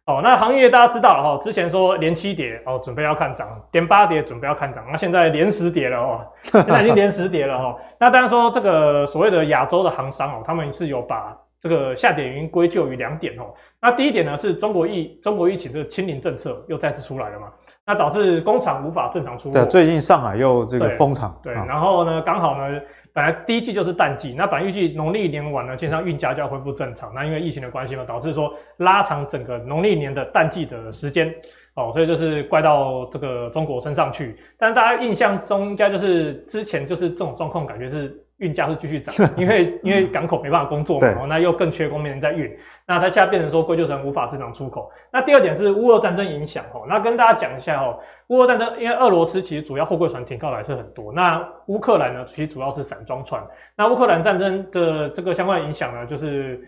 [0.06, 4.84] 哦，那航运业大家知道了哈，之前说连七跌哦，准备要看涨；连八跌准备要看涨。
[4.90, 7.76] 那现在连十跌了哦，现在已经连十跌了哈。
[7.98, 11.36] 那当然说这个所谓的亚洲的航商哦，他们是有把。
[11.62, 17.52] 这个下跌原因归咎于两点哦，那第一点呢是中国疫中国疫情这个清零政策又再次出来了嘛，
[17.86, 19.54] 那导致工厂无法正常出货。
[19.54, 21.38] 对，最近上海又这个封厂。
[21.40, 22.80] 对，然后呢，刚好呢，
[23.12, 31.32] 本来第一季就是淡季，那本来预计农历年晚呢，基本上运价就要恢复正常，那因为疫情的关系嘛，导致说拉长整个农历年的淡季的时间
[31.76, 34.36] 哦，所以就是怪到这个中国身上去。
[34.58, 38.20] 但是大家印象中应该就是之前就是这种状况，感觉是。
[38.42, 42.50] 运价是继续涨， 因为因为港口没办法工作嘛，对那又更缺工，没人在运，
[42.86, 44.90] 那它现在变成说归咎成无法正常出口。
[45.12, 53.40] 那第二点是乌俄战争影响哦，那跟大家讲一下哦，乌俄战争因为俄罗斯其实主要货柜船停靠的还是很多，那乌克兰呢其实主要是散装船，
[53.76, 56.60] 那乌克兰战争的这个相关影响呢，就是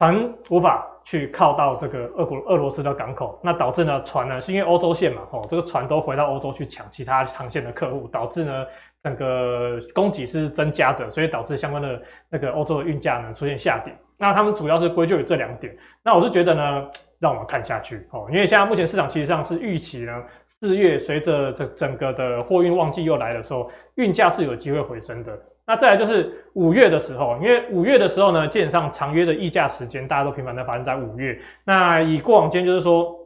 [0.00, 8.66] 船无法去靠到这个俄国俄罗斯的港口，那导致呢船呢是因为欧洲线嘛，哦这个船都回到欧洲去抢其他长线的客户，导致呢。
[9.02, 13.92] 整个供给是增加的，所以导致相关的那个欧洲的运价呢出现下跌。
[14.16, 15.76] 那他们主要是归咎于这两点。
[16.04, 16.88] 那我是觉得呢，
[17.18, 25.36] 让我们看下去哦，因为现在目前市场其实上是预期呢，四月随着这整个的货运旺季又来的时候，运价是有机会回升的。
[25.66, 31.36] 那再来就是五月的时候，因为五月的时候呢，基本上长约的议价时间大家都频繁的发生在五月。
[31.64, 33.18] 那以过往间就是说。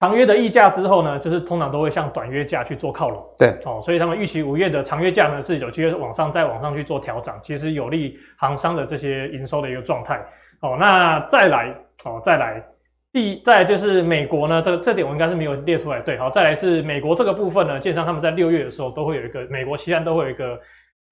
[0.00, 3.24] 长约的溢价之后呢，就是通常都会向短约价去做靠拢。
[3.38, 10.22] 对，哦，所以他们预期五月的长约价呢是有机会往上再往上去做调整，其实有利行商的这些营收的一个状态。
[10.60, 12.62] 哦，那再来，哦，再来，
[13.12, 16.00] 第再来就是美国呢，这个这点我应该是没有列出来。
[16.00, 20.58] 对，好，再来是美国这个部分呢，建商他们在六月的时候都会有一个美国西岸都会有一个。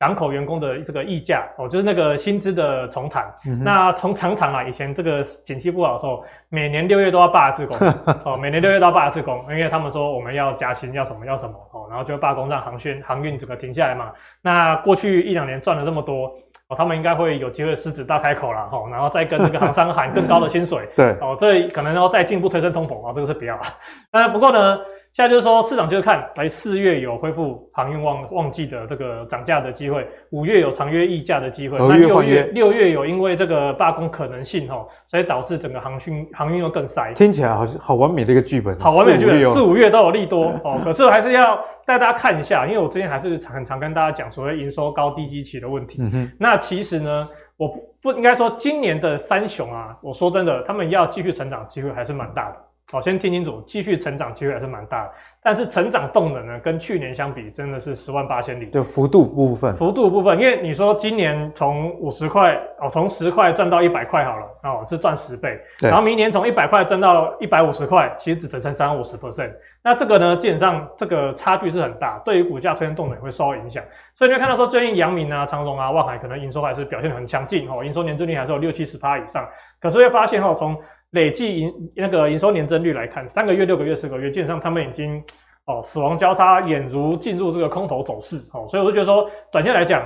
[0.03, 3.33] 港口员工的这个溢价哦，就是那个薪资的重谈。
[3.47, 7.77] 嗯、那从常常啊，以前这个景气不好的时候，每年六月都要罢一次工
[8.27, 14.11] 哦，每年六月都要罢一次工，因为他们说我们要加薪，要什么要什么哦，然后就罢工让航宣航运整个停下来嘛。
[14.41, 16.27] 那过去一两年赚了这么多
[16.67, 20.81] 哦，他们应该会有机会狮子大开口了哈，然后再跟这个航商喊更高的薪水。
[20.97, 23.62] 对哦，这可能要再进一步推升通膨啊，这个是不要了。
[24.11, 24.81] 那不过呢。
[25.14, 37.12] 现在就是说市场就是看，来四月有恢复航运旺旺季的这个涨价的机会，五月有长约溢价的机会，那六月六月有因为这个罢工可能性哈，所以导致整个航运航运又更塞。
[37.12, 40.81] 听起来好像好完美的一个剧本，好完美的剧本，四五月都有利多 哦。
[40.83, 45.98] 可是还是要带大家看一下，因为我之前还是很常跟大家讲所谓营收高低基期的问题。
[46.01, 52.57] 嗯，那其实呢，我不不应该说今年的三雄啊，我说真的，他们要继续成长机会还是蛮大的。
[52.93, 58.69] 好，先听清楚，继续成长机会还是蛮大的，但是成长动能呢，跟去年相比，真的是十万八千里。
[58.69, 65.59] 就幅度部分，幅度部分，因为你说今年从五十块哦，从十块赚到一百块好了，哦，是赚十倍。
[65.81, 69.53] 对然后明年从一百块赚到一百五十块，其实只只增长五十 percent。
[69.83, 73.83] 那这个呢，基本上这个差距是很大，对于股价推升动能也会受到影响。
[74.13, 79.49] 所以你会看到说，最近阳明啊、长隆啊、万海可能营收还是表现得很强劲哦，营收年增率还是有六七十趴以上。
[79.81, 80.79] 可是会发现哦，从
[81.12, 85.22] 累计营那个营收年增率来看，三个月、六个月、四个月，基本上他们已经
[85.66, 90.03] 哦死亡交叉，俨如进入这个空头走势哦，所以我就觉得说，短线来讲，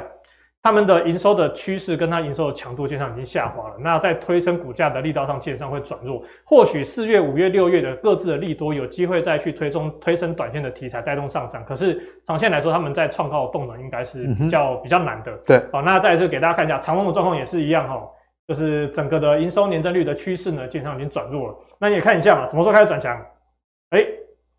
[0.62, 3.76] 他们的营收的趋势跟它营收的强度基本上已经下滑了。
[3.78, 6.20] 那在推升股价的力道上，基本上会转弱。
[6.44, 15.32] 或许四月、五月、六月的各自的利多有机会再去推中推升短线的题材带动上涨，可是长线来说，他们在创高的动能应该是比较、嗯、比较难的。
[15.46, 18.02] 对，好，那再一次给大家看一下长荣的状况也是一样哈。
[18.48, 21.54] 就是整个的营收年增率的趋势呢，基本上已经转弱了。
[21.80, 23.16] 那你也看一下嘛，什么时候开始转强？
[23.90, 24.00] 哎，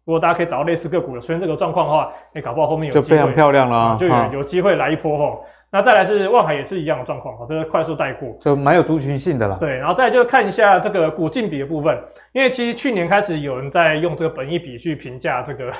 [0.05, 5.39] 如果大家可以找到类似个股的出现这个状况的话，你搞不好后面有就非常漂亮了，啊，就有有机会来一波哈。
[5.71, 9.57] 那再来是望海也是一样的状况，这个快速带过，就蛮有族群性的啦。
[9.59, 11.97] 对，然后再就看一下这个股净比的部分，
[12.33, 15.71] 因为其实去年开始有人在用这个本益比去评价这个。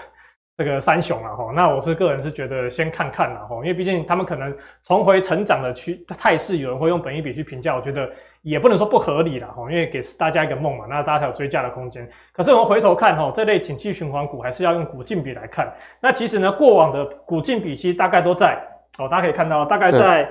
[0.58, 4.52] 这个三雄啊，哈，那我是个人是觉得先看看啦，哈，因为毕竟他们可能
[4.84, 8.10] 重回成长的趋态势，有人会用本益比去评价，我觉得
[8.41, 12.10] 也不能说不合理了，哈，因为给大家一个梦嘛，那大家才有追加的空间。
[12.34, 15.72] 可是我们回头看，哈，这类景气循环股还是要用股净比来看。
[16.02, 18.58] 那其实呢，过往的股净比其实大概都在，
[18.98, 20.28] 哦，大家可以看到，大概在。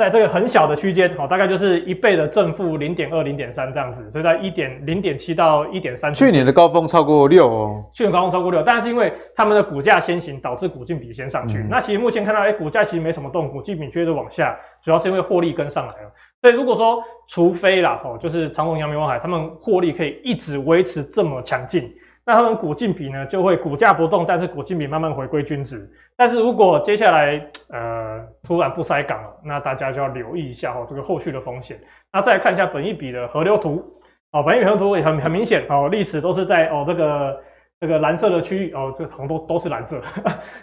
[0.00, 6.14] 在这个很小的区间，哦，大概就是一倍的正负零点二、零点三这样子，所以在一点零点七到一点三。
[6.14, 11.58] 去年的高峰超过六哦，去年高峰超过六，但是因为他们的股价先行，导致股净比先上去。
[11.58, 16.10] 嗯、那其实目前看到，哎、欸，股价其实没什么动，股净比接着往下，主要是因为获利跟上来了。
[16.40, 21.92] 所以如果说，除非啦，哦，就是长虹、阳明、万海，他们获利可以一直维持这么强劲。
[22.24, 25.90] 那他们股净比呢，就会股价不动，但是股净比慢慢回归均值。
[26.16, 31.80] 但是如果接下来呃突然不塞港了，那大家就要留意一下哦，这个后续的风险。
[32.12, 33.82] 那再来看一下本一比的河流图
[34.32, 37.40] 哦，本一比河流图也很很明显哦，历史都是在哦这个。
[37.80, 39.98] 这个蓝色的区域哦，这个好像都都是蓝色，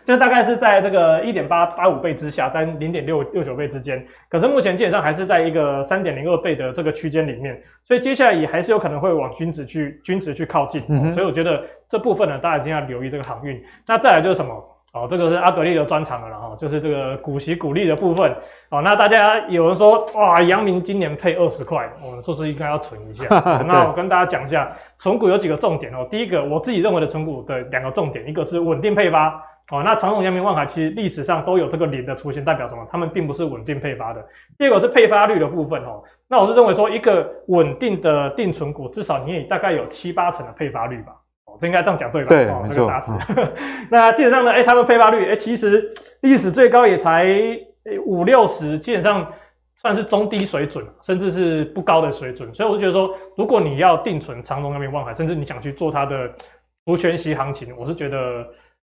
[0.03, 4.05] 这 大概是在这个一点八八五倍之下，但零点六六九倍之间。
[4.29, 10.81] 可是目前基本上还是在一个三点零二倍的这个区间里面，所以接下来也还是有可能会往均值去均值去靠近。
[11.15, 13.59] 所以我觉得这部分呢，大家一定要留意这个航运。
[13.87, 14.76] 那再来就是什么？
[14.93, 18.33] 哦，这个是阿格力的专长了哈，就是这个股息股利的部分。
[18.69, 23.25] 哦，那大家有人说哇，阳明今年配二十块，我们是不是应该要存一下？
[23.67, 26.07] 那我跟大家讲一下，存股有几个重点哦。
[26.09, 29.43] 第一个，我自己认为的存股的两个重点，一个是稳定配发。
[29.69, 32.87] 哦，那长荣、阳明、万海其实历史上都有这个零的出现，代表什么？
[32.89, 34.25] 他们并不是稳定配发的。
[34.57, 36.01] 第二个是配发率的部分哦。
[36.29, 41.13] 那我是认为说，一个稳定的定存股，至少你也大概有七八成的配发率吧。
[41.59, 42.29] 这应该这样讲对吧？
[42.29, 42.91] 对，哦、没错。
[43.35, 43.51] 嗯、
[43.91, 47.27] 那基本上呢，哎，他们配发率，哎，其实历史最高也才
[48.05, 49.31] 五六十，基本上
[49.75, 52.53] 算是中低水准，甚至是不高的水准。
[52.53, 56.29] 所以我就觉得说，如果你要定存长隆那边望海，甚至你想去做它的
[56.85, 58.45] 除权息行情，我是觉得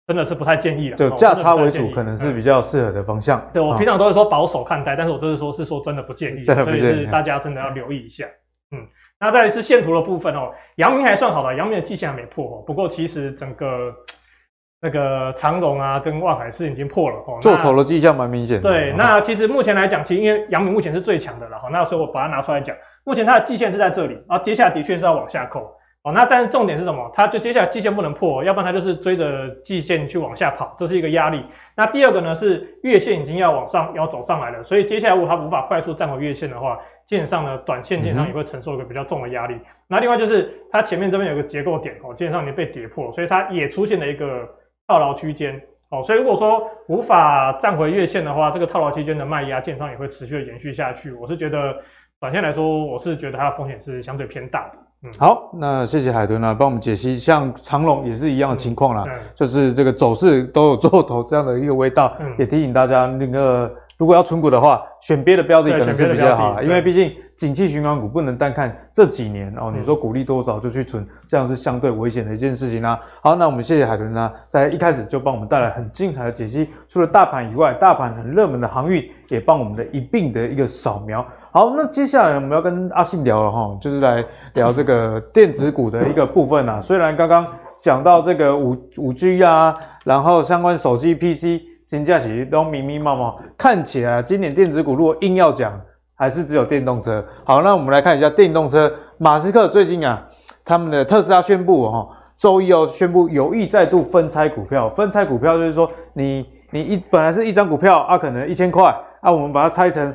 [0.07, 0.97] 真的是不太建议了。
[0.97, 3.39] 就价差为主，可能是比较适合的方向。
[3.39, 8.25] 嗯、对，我平常都会说保守看待，但是我这次说是说真的不建议，真的不建议，所以是大家真的要留意一下。
[8.71, 8.85] 嗯。
[9.23, 12.63] 那再来是线图的部分哦，阳明还算好的，阳明的季线还没破哦。
[12.67, 13.93] 不过其实整个
[14.83, 17.39] 那个长荣啊跟万海是已经破了哦。
[17.41, 18.69] 做头的迹象蛮明显的。
[18.69, 21.69] 对，那其实目前来讲，其实因为阳明目前是最强的了哈。
[21.71, 26.11] 那所以我把它拿出来讲，目前它的季线是在这里，然后接下来的确是要往下扣哦。
[26.11, 27.09] 那但是重点是什么？
[27.15, 31.45] 它就接下来季线不能破，要不然它就是追着季线去往下跑，这是一个压力。
[31.77, 36.77] 那第二个呢是月线已经要往上要走上来了，所以接下来如果它无法快速站回月线的话。
[37.05, 39.55] 基本上呢，短线基本上也会承受一个比较重的压力。
[39.87, 44.47] 那、另外就是它前面这边有个结构点哦，基本上已经被跌破，所以它也出现了一个
[44.87, 46.01] 套牢区间哦。
[46.03, 51.11] 所以如果说无法站回月线的话，这个套牢区间的卖压基本上也会持续的延续下去。
[51.11, 51.75] 我是觉得
[52.19, 54.73] 短线来说，我是觉得它的风险是相对偏大的。
[55.05, 59.03] 嗯，好，那谢谢海豚呢，帮我们解析，像长荣也是一样的情况啦，
[59.35, 69.71] 就是这个走势都有做头这样的一个味道，也提醒大家那个如果要存股的话，选别的标的可能是比较好，因为毕竟景气循环股不能单看这几年哦。
[69.75, 72.99] 你说股利多少就去存，这样是相对危险的一件事情啦、啊。
[73.21, 76.69] 好，那我们谢谢海豚呢，在一开始就帮我们带来很精彩的解析。
[76.89, 81.25] 除了大盘以外，大盘很热门的航运也帮我们的一并的一个扫描。
[81.51, 84.25] 好，那接下来我们要跟阿信聊了哈，就是来
[84.55, 86.81] 聊这个电子股的一个部分啊。
[86.81, 87.45] 虽然刚刚
[87.79, 91.72] 讲到这个五五 G 啊，然后相关手机 PC。
[91.93, 95.79] 金价其实都密密麻麻，看起来今年电子股如果硬要讲，
[96.15, 97.23] 还是只有电动车。
[97.43, 98.91] 好，那我们来看一下电动车。
[99.19, 100.19] 马斯克最近啊，
[100.65, 104.89] 他们的特斯拉宣布哦，周一哦宣布有意再度分拆股票。
[104.89, 108.85] 分拆股票就是说你，你一本来是一张股票啊，可能一千块
[109.21, 110.11] 啊，我们把它拆成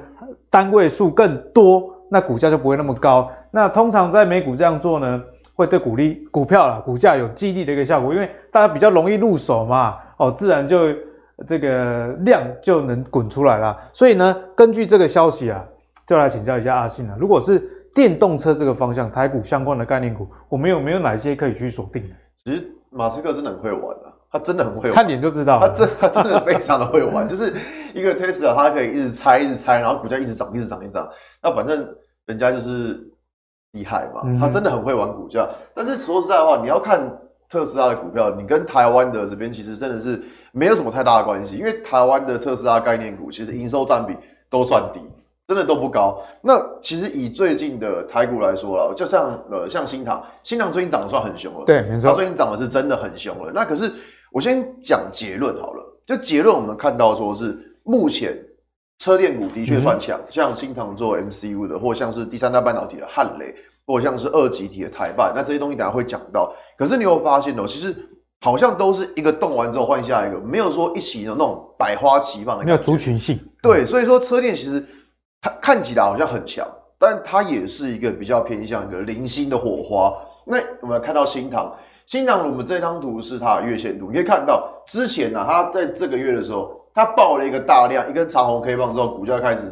[0.51, 3.31] 单位数更多，那股价就不会那么高。
[3.53, 5.23] 那通常在美股这样做呢，
[5.55, 10.77] 会对股利股票啦股价有激励的一个效果，因为大家比较容易入手嘛，哦，自然就。
[11.47, 15.65] 这个量就能滚出来了，所以呢，根据这个消息啊，
[16.05, 17.17] 就来请教一下阿信了。
[17.17, 17.61] 如果是
[17.95, 22.03] 电动车这个方向，台股相关的概念股，我们有没有哪一些可以去锁定？
[22.43, 27.53] 其实马斯克真的很会玩啊，他真的很会玩，看脸就知道，他真他真的非常的会玩， 就是
[27.95, 31.09] 一个 Tesla，他可以一直猜一直猜，然后股价一直涨一直涨一直涨，
[31.41, 31.89] 那反正
[32.27, 32.99] 人家就是
[33.73, 35.49] 厉害嘛，他真的很会玩股价。
[35.73, 37.01] 但是说实在话，你要看
[37.49, 40.21] 特斯拉的股票，你跟台湾的这边其实真的是。
[40.53, 44.17] 没有什么太大的关系，因为台湾的特斯拉概念股其实营收占比
[44.51, 45.01] 都算低，
[45.47, 46.23] 真的都不高。
[46.41, 53.53] 那其实以最近的台股来说了，就像呃像新塘，新塘最近涨得算很凶了，对，没错，它最近涨的是真的很凶了。
[53.55, 53.93] 那可是
[54.33, 58.37] 我先讲结论好了，就结论我们看到说是目前
[58.99, 63.55] 车电股的确算强，嗯、像新塘做 MCU 的，或像是第三代半导体的汉雷，
[63.87, 66.53] 或像是二极体的台半，那这些东西等下会讲到。
[66.77, 67.95] 可是你有发现哦，其实。
[68.41, 73.39] 好像都是一个动完之后换下一个，没有说一起的那种百花齐放的感觉，没有族群性。
[73.61, 74.85] 对，所以说车电其实
[75.41, 76.67] 它看起来好像很强，
[76.99, 80.15] 但它也是一个比较偏向一个零星的火花。
[80.47, 89.63] 那我们来看到新塘，新塘我们这张图是它的月线图，你可以看到之前呢、啊，它在这个月的时候，它爆了一个大量，一根长红 K 棒之后，股价开始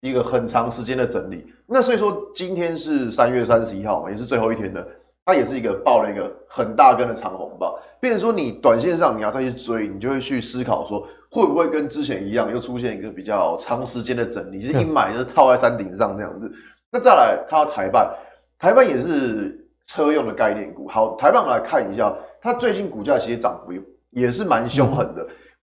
[0.00, 1.46] 一个很长时间的整理。
[1.66, 4.84] 那所以说今天是三月三十一号嘛，也是最后一天的。
[5.24, 16.50] 它也是一个爆了一个很大根的长红棒，变成说你短线上你要再去追，你就会去思考说会不会跟之前一样又出现一个比较长时间的整理，就是一买就是套在山顶上这样子。
[16.90, 18.12] 那再来看到台办，
[18.58, 20.88] 台办也是车用的概念股。
[20.88, 23.72] 好，台半来看一下，它最近股价其实涨幅
[24.10, 25.24] 也是蛮凶狠的。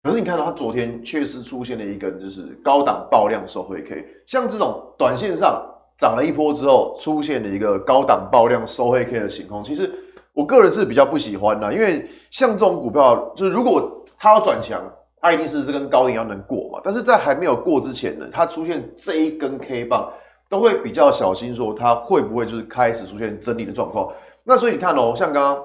[0.02, 5.64] 可是你看到它昨天确实出现了一根就是高档爆量收回 K，像这种短线上。
[5.98, 9.64] 涨了一波之后，出现了一个高档爆量收黑 K 的情况。
[9.64, 9.90] 其实
[10.34, 14.82] 我个人是比较不喜欢的，因为像这种股票，就是如果它要转强，
[15.22, 16.82] 它一定是这根高点要能过嘛。
[16.84, 20.12] 但是在还没有过之前呢，它出现这一根 K 棒，
[20.50, 24.12] 都会比较小心，说它会不会就是开始出现整理的状况。
[24.44, 25.64] 那所以你看哦，像刚刚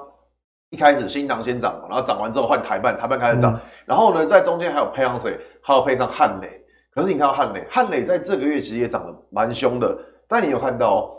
[0.70, 5.36] 一开始新塘先涨嘛，然后涨完之后换台半，台半开始涨，嗯、然后呢，在中间还有配上谁？
[5.60, 6.48] 还有配上汉磊。
[6.94, 9.98] 可是你看到汉磊，汉磊在这个月其实也涨得蛮凶的。
[10.30, 11.12] 但你有看到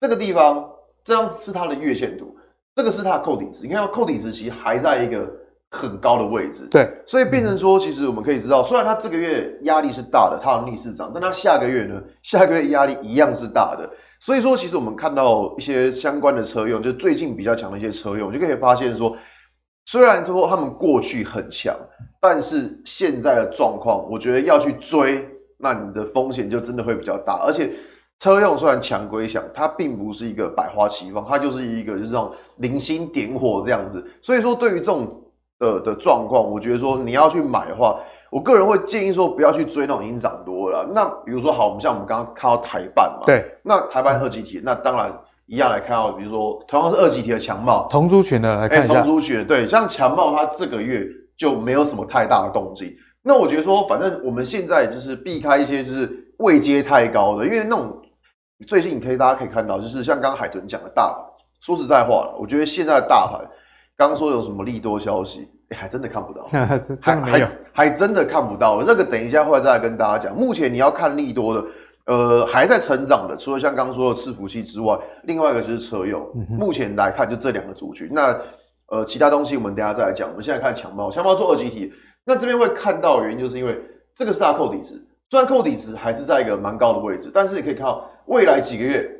[0.00, 0.64] 这个地方，
[1.04, 2.34] 这样是它的月线图，
[2.76, 3.66] 这个是它的扣底值。
[3.66, 5.28] 你看到扣底值其实还在一个
[5.72, 13.90] 很高的位置，对，所以变成说，其实我们可以知道，虽然它这个月压力是大的，它有逆势涨，但它下个月呢， 下个月压力一样是大的。
[14.20, 19.16] 所以说，其实我们看到一些相关的车用，就最近比较强的一些车用，就可以发现说，
[19.86, 21.76] 虽然说他们过去很强，
[22.20, 27.72] 但是现在的状况，我觉得要去追，那你的风险就真的会比较大，而且。
[28.24, 34.02] 车用虽然强归强，它并不是一个百花齐放，它就是一个就是这种零星点火这样子。
[34.22, 35.22] 所以说，对于这种
[35.58, 40.88] 的的状况，我觉得说你要去买的话，我个人会建议说不要去追那种已经涨多了。
[40.94, 45.12] 那比如说好，我们像我们刚刚看到台办嘛，对，那台办二级体，那当然
[45.44, 51.06] 一样来看到，比如说同样是二级体的强茂同族群的来看一下，同族群对，像强茂它这个月
[51.36, 52.90] 就没有什么太大的动静。
[53.22, 58.00] 那我觉得说，反正我们现在就是避开一些就是位阶太高的，因为那种。
[58.64, 61.24] 最近你可以大家可以看到，就是像刚刚海豚讲的大盘。
[61.60, 63.40] 说实在话了，我觉得现在的大盘，
[63.96, 66.44] 刚刚说有什么利多消息，哎，还真的看不到，
[67.00, 68.82] 还还还真的看不到。
[68.82, 70.36] 这个等一下会再来跟大家讲。
[70.36, 71.64] 目前你要看利多的，
[72.04, 76.20] 呃，还在成长的，除了像刚刚说的伺服器之外，另外一个就是车用。
[76.34, 78.10] 嗯、目前来看就这两个族群。
[78.12, 78.38] 那
[78.90, 80.28] 呃，其他东西我们等下再来讲。
[80.28, 81.90] 我们现在看强茂，强茂做二级体，
[82.26, 83.80] 那这边会看到的原因就是因为
[84.14, 88.06] 这个是它扣底值，虽然扣底值还是在一个蛮高的位置，但是你可以看到。
[88.26, 89.10] 未来几个月，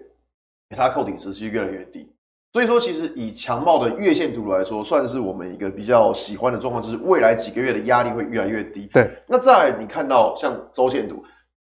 [0.77, 2.11] 它扣底值是越来越低，
[2.53, 8.89] 所以说，其实以强茂的月线图来说，算是我们一个比较喜欢的状况，就是未来几个月的压力会越来越低。
[8.93, 11.23] 对，那再来你看到像周线图，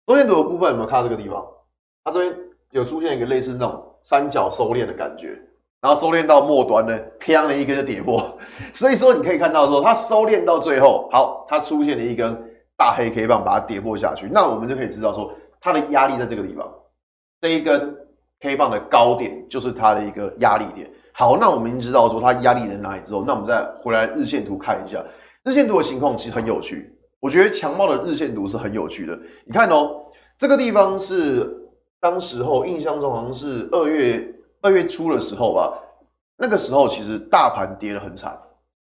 [0.05, 1.45] 周线图的部分有没有看到这个地方？
[2.03, 2.35] 它这边
[2.71, 5.39] 有出现一个类似那种三角收敛的感觉。
[5.81, 8.39] 然后收敛到末端呢，啪的一根就跌破，
[8.73, 12.33] 所以说你可以看到说它收敛到最后，好，它出现了一根
[12.77, 16.73] 大黑 K 棒把它跌破下去，那我们就可以知道说它的压力在这个地方，
[17.43, 17.93] 这一根
[18.39, 20.89] K 棒的高点就是它的一个压力点。
[21.11, 25.03] 好，那我们已经知道说它压力在哪里之后，那我们再回来日线图看一下，
[25.43, 29.19] 日线图的情况其实很有趣，我觉得强茂的日线图是很有趣的。
[29.43, 30.05] 你看哦，
[30.39, 31.53] 这个地方是
[31.99, 34.29] 当时候印象中好像是二月。
[34.65, 35.77] 二月初的时候吧，
[36.37, 38.39] 那个时候其实大盘跌得很惨，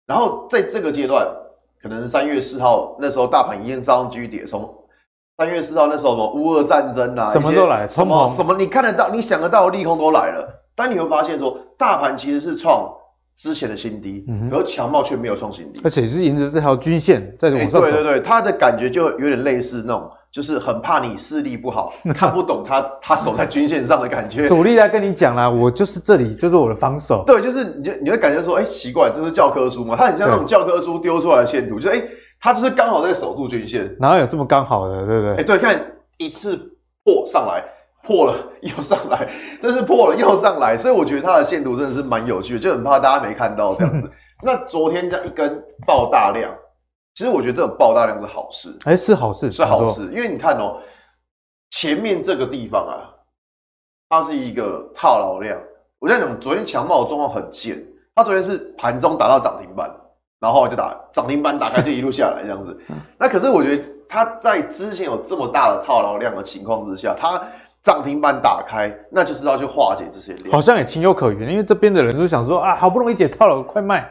[0.05, 1.27] 然后在这个阶段，
[1.81, 4.73] 可能三月四号那时候大盘一样照样继续跌，从
[5.37, 12.91] 三月四号那时候什么乌俄战争啊，什么都来，什么什么你看得到、你想得到的利空都来了，但你会发现说，大盘其实是创
[13.37, 17.91] 之前的新低，嗯、而强茂却没有创新低，而且是沿着这条均线在往上走、欸。
[17.91, 20.09] 对对对，它的感觉就有点类似那种。
[20.29, 24.45] 就是很怕你视力不好， 看不懂他他守在均线上的感觉。
[24.45, 27.23] 主力在跟你讲啦，我就是这里，就是我的防守。
[27.25, 29.95] 对，就是你就你会感觉说，哎、欸，奇怪，这是教科书吗？
[29.97, 32.09] 它很像那种教科书丢出来的线图，就哎、欸，
[32.39, 33.95] 它就是刚好在守住均线。
[33.99, 35.31] 哪有这么刚好的，对不对？
[35.31, 35.79] 哎、欸，对，看
[36.17, 36.57] 一次
[37.03, 37.63] 破上来，
[38.03, 39.29] 破了又上来，
[39.61, 44.11] 这是破了又上来，所以我觉得它的线图真的是蛮有趣的，就很怕大家没看到这样子。
[44.43, 46.53] 那昨天这样一根爆大量，
[47.15, 50.81] 其实我觉得这种爆大量是好事，哎、欸，是好事，是好事，因为你看哦、喔。
[51.69, 53.11] 前面这个地方啊，
[54.07, 55.59] 它是一个套牢量。
[55.99, 57.85] 我在讲昨天强茂的状况很贱，
[58.15, 59.93] 它昨天是盘中打到涨停板，
[60.39, 62.79] 然后就打涨停板打开就一路下来这样子。
[63.17, 67.41] 那可是我觉得它在之前有这么大的套牢量的情况之下，它
[67.83, 70.51] 涨停板打开，那就是要去化解这些量。
[70.51, 74.09] 好像也情有可原，因为这边的人都想说啊，好不容易解套了，快卖。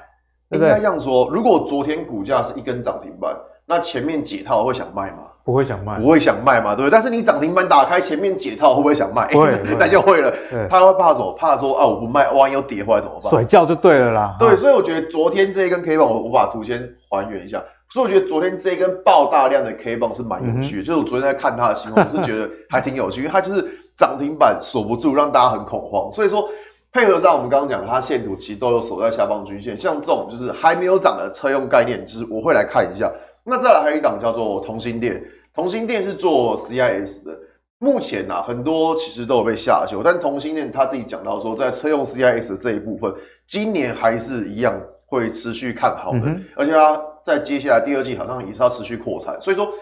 [0.48, 0.68] 对不对？
[0.68, 3.34] 应该这样说，如果昨天股价是一根涨停板，
[3.68, 5.18] 那前面解套会想卖吗？
[5.44, 6.92] 不会想卖，不会想卖嘛，对不对？
[6.92, 9.28] 但是你涨停板打开，前面解套，会不会想卖？
[9.28, 10.32] 会， 那就会了。
[10.68, 11.32] 他会怕什么？
[11.34, 13.30] 怕说啊，我不卖，万一又跌回来怎么办？
[13.30, 14.36] 甩轿就对了啦。
[14.40, 17.62] 对，所以我觉得昨天这一根 K 棒，我我把图先还原一下。
[17.90, 23.64] 所以我觉得昨天这一根爆大量的 K 棒是蛮有趣的，嗯、就是我昨天在看它的情况，我是觉得还挺有趣，因为它就是
[23.96, 26.10] 涨停板锁不住，让大家很恐慌。
[26.10, 26.48] 所以说
[26.92, 29.78] 配合上我们刚刚讲的，它线图其实都有守在下方均线。
[29.78, 33.08] 像这种就是还没有涨的车用概念，就是我会来看一下。
[33.46, 35.22] 那再来还有一档叫做同心电。
[35.54, 37.34] 同心电是做 CIS 的，
[37.78, 43.10] 目前啊很多其实都有被下修，但同心电他自己讲到说，在车用 CIS 的这一部分，
[43.46, 49.72] 今年还是一样会持续看好的，嗯、而且他在接下来第二季好像也是要持续扩产，所以说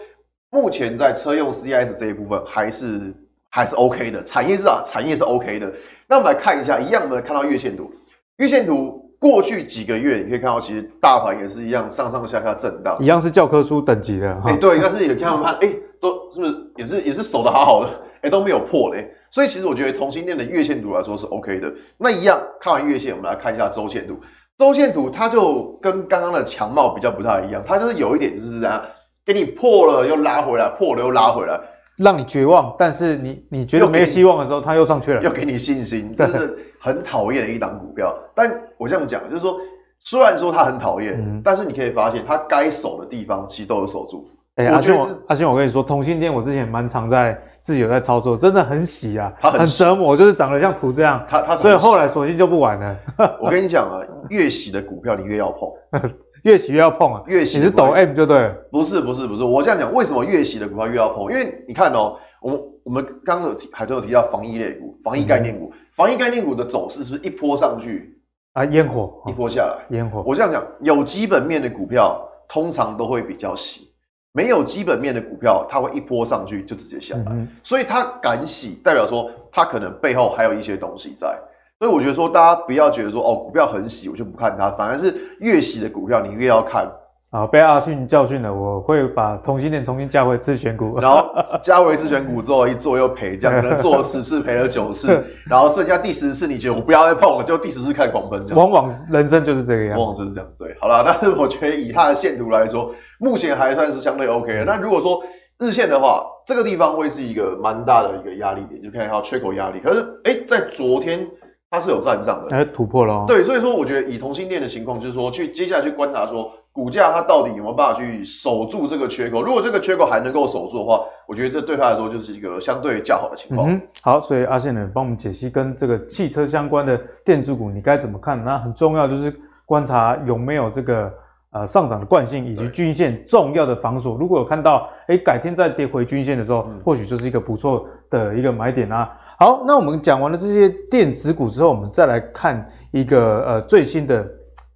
[0.49, 3.13] 目前在车用 CIS 这一部分还是
[3.49, 5.73] 还是 OK 的，产业是啊，产业是 OK 的。
[6.07, 7.91] 那我们来看一下，一样的看到月线图，
[8.37, 9.04] 月线图。
[9.25, 14.29] 过去几个月，你可以看到，其实大盘也是一样上上下下震荡，一样是教科书等级的。
[14.45, 19.11] 哎、欸，对，但是也看到看，哎、欸，都是不是也是也是守得好好的，哎、欸，都没有破嘞。
[19.31, 21.73] 所以其实我觉得同性恋的月线图来说是 OK 的。
[21.97, 24.15] 那一样看完月线，我们来看一下周线图。
[24.59, 28.79] 周线图它就跟刚刚的强貌比较不太一样，它就是有一点就是这样，
[29.25, 31.59] 给你破了又拉回来，破了又拉回来。
[31.97, 38.13] 让你绝望，但是你你觉得没希望的时候，它又上去了，要给你信心，就是很讨厌的一档股票。
[38.33, 39.57] 但我这样讲，就是说，
[39.99, 44.27] 虽然说它很讨厌，嗯、但是你可以发现，它该守的地方其实都有守住。
[44.55, 51.21] 哎、欸，阿信，阿信，我跟你说，同性恋我之前蛮常在自己有在操作，真的很喜啊，它很，很折磨，就是长得像图这样。
[51.29, 52.97] 它它，所以后来索性就不玩了。
[53.41, 55.69] 我跟你讲啊，越喜的股票你越要碰。
[56.45, 57.23] 越洗越要碰啊！
[57.25, 58.53] 越洗是抖 M 就对了。
[58.71, 61.23] 不是不是不是，我这样讲，为什么越洗的股票越要碰？
[61.31, 68.15] 因为你看哦，我们我们刚刚有提，还都有提到防疫类股、防疫概念股、嗯、防疫概念股的走势是不是一波上去
[68.53, 68.63] 啊？
[68.65, 70.23] 烟火一波下来，烟火。
[70.23, 73.91] 我这样讲，有基本面的股票通常都会比较洗，
[74.31, 81.35] 没有基本面的股票，它会一波上去就直接下来，嗯、所以它敢洗，代表说它可能背后还有一些东西在。
[81.77, 84.71] 所以我觉得说，大家不要觉得说哦，股票很洗，我就不看它。
[84.71, 86.89] 反而是越洗的股票，你越要看。
[87.31, 90.97] 啊，被阿信教训了，我会把同性恋重新加回自选股。
[91.01, 91.29] 然后
[91.61, 98.39] 加回自选股之后，一做又赔，这样可能做了十次赔了九次，然后剩下第十次，你觉得我不要再碰了，就第十次看狂奔。
[98.55, 100.49] 往往人生就是这个样，往往就是这样。
[100.57, 104.63] 对，好了，但是我觉得以它的线图来说，目前还算是相对 OK 的。
[104.63, 105.21] 那如果说
[105.59, 109.81] 日线的话，这个地方会是一个蛮大的一个压力点，就看一下缺口压力。
[109.83, 111.27] 可是，哎、欸，在昨天。
[111.75, 113.25] 它是有站上的，哎，突破了。
[113.27, 119.41] 对，所以说我觉得以同欣电的情况，就是说去接下来去观察说股价它到底有没有办法去守住这个缺口？
[119.41, 123.69] 如果这个缺口还能够守住的话，我觉得这对他来说就是一个相对较好的情况。
[123.69, 128.43] 嗯，好，所以阿宪呢帮我们解析跟这个汽车相关的电子股，你该怎么看？
[128.43, 129.33] 那很重要就是
[129.65, 131.11] 观察有没有这个
[131.51, 134.15] 呃上涨的惯性，以及均线重要的防守。
[134.17, 139.11] 如果有看到，哎，改天再跌回均线的时候，嗯、或许就是一个不错的一个买点啊。
[139.37, 144.25] 好，那我们讲完了这些电子股之后，我们再来看一个呃最新的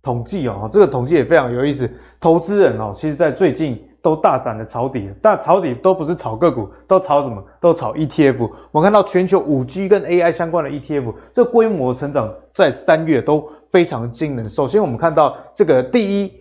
[0.02, 1.90] 统计哦，这个统计也非常有意思。
[2.20, 7.42] 投资人哦，其实在最近都大胆的抄底，但抄底都不是炒个股，都炒什么？
[7.62, 8.50] 都炒 ETF。
[8.72, 14.48] 我们看到全球五 G 跟 AI 相关的 ETF，这规模成长在三月都非常惊人。
[14.48, 16.34] 首先，我们看到这个第一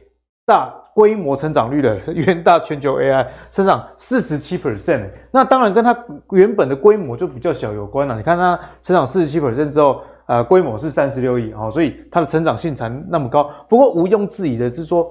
[0.44, 0.74] 大。
[0.94, 5.96] 规模成长率的元大全球 AI 成长四十七 percent，那当然跟它
[6.30, 8.16] 原本的规模就比较小有关了。
[8.16, 13.48] 你看它成长四十七 percent 之后，呃，规模是三十六亿哦，所以它的成长性才那么高。
[13.68, 15.08] 不过毋庸置疑的是说，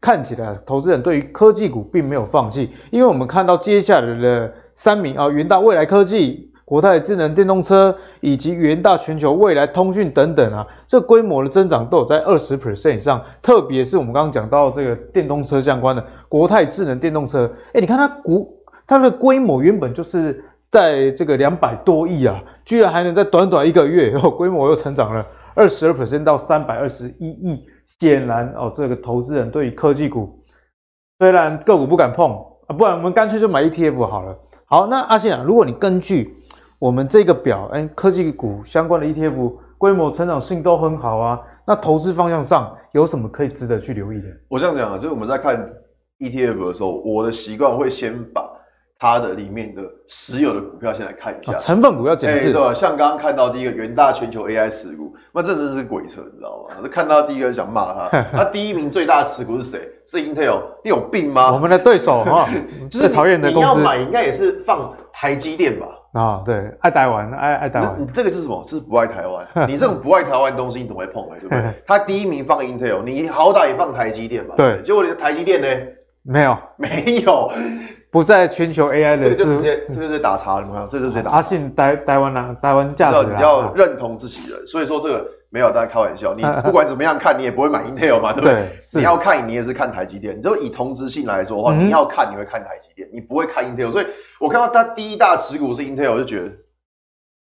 [0.00, 6.47] 看起来投资人对于科技股并没有放弃，因为我们看到接下来的三名啊，元大未来科技。
[6.68, 13.24] 国泰智能电动车以及元大全球未来通讯等等啊，这规模的增长都有在二十 percent 以上。
[13.40, 18.54] 特别是我们刚刚讲到这个电动车相关的国泰智能电动车，哎、你看它股
[18.86, 27.64] 它的规模原本就是在这个两百多亿啊，居然还能在短短一个月，然后规模又成长了二十二 percent 到三百二十一亿。
[27.98, 30.38] 显然哦，这个投资人对于科技股
[31.18, 32.32] 虽然个股不敢碰
[32.66, 34.36] 啊，不然我们干脆就买 ETF 好了。
[34.66, 36.36] 好，那阿信啊，如果你根据
[36.78, 41.40] 我们这个表，哎，科技股相关的 ETF 规模成长性都很好啊。
[41.66, 44.28] 那投资方向上有什么可以值得去留意的？
[44.48, 45.68] 我这样讲啊，就是我们在看
[46.20, 48.48] ETF 的时候，我的习惯会先把
[48.98, 52.72] 它的里面的持有的股票先来看一下，哦、成分股要检视，对吧？
[52.72, 56.76] 像刚刚看到第一个元大全球 AI 持股，那这真的是鬼扯，你知道吗？
[56.82, 59.80] 这看到第一个想骂他， 那第一名最大的持股是谁？
[60.06, 61.52] 是 Intel，你有病吗？
[61.52, 62.48] 我们的对手哈，
[62.90, 63.68] 就是讨厌的公司。
[63.68, 65.86] 你要买应该也是放台积电吧？
[66.12, 67.94] 啊、哦，对，爱台湾，爱爱台湾。
[67.98, 68.64] 你这个是什么？
[68.66, 69.46] 这是不爱台湾。
[69.68, 71.34] 你这种不爱台湾的东西，你怎么会碰呢？
[71.40, 71.74] 对不对？
[71.86, 74.54] 他第一名放 Intel，你好歹也放台积电吧？
[74.56, 74.80] 对。
[74.82, 75.68] 结果你的台积电呢？
[76.22, 77.50] 没有， 没有，
[78.10, 79.22] 不在全球 AI 的。
[79.22, 80.86] 这个就直接，这个是打叉，有没有？
[80.86, 81.36] 这个就直接打叉。
[81.36, 83.28] 阿信台台湾啊，台湾价值。
[83.34, 85.26] 你要认同自己人，所以说这个。
[85.50, 86.34] 没有，大家开玩笑。
[86.34, 88.54] 你 不管怎么样看，你也不会买 Intel 嘛，对不对？
[88.54, 90.36] 对，你要看，你也是看台积电。
[90.36, 93.90] 你就以同质性来说的话，嗯、你要看，你会看台积电，你不会看 Intel。
[93.90, 94.06] 所以
[94.38, 96.50] 我看到它第一大持股是 Intel，我就觉得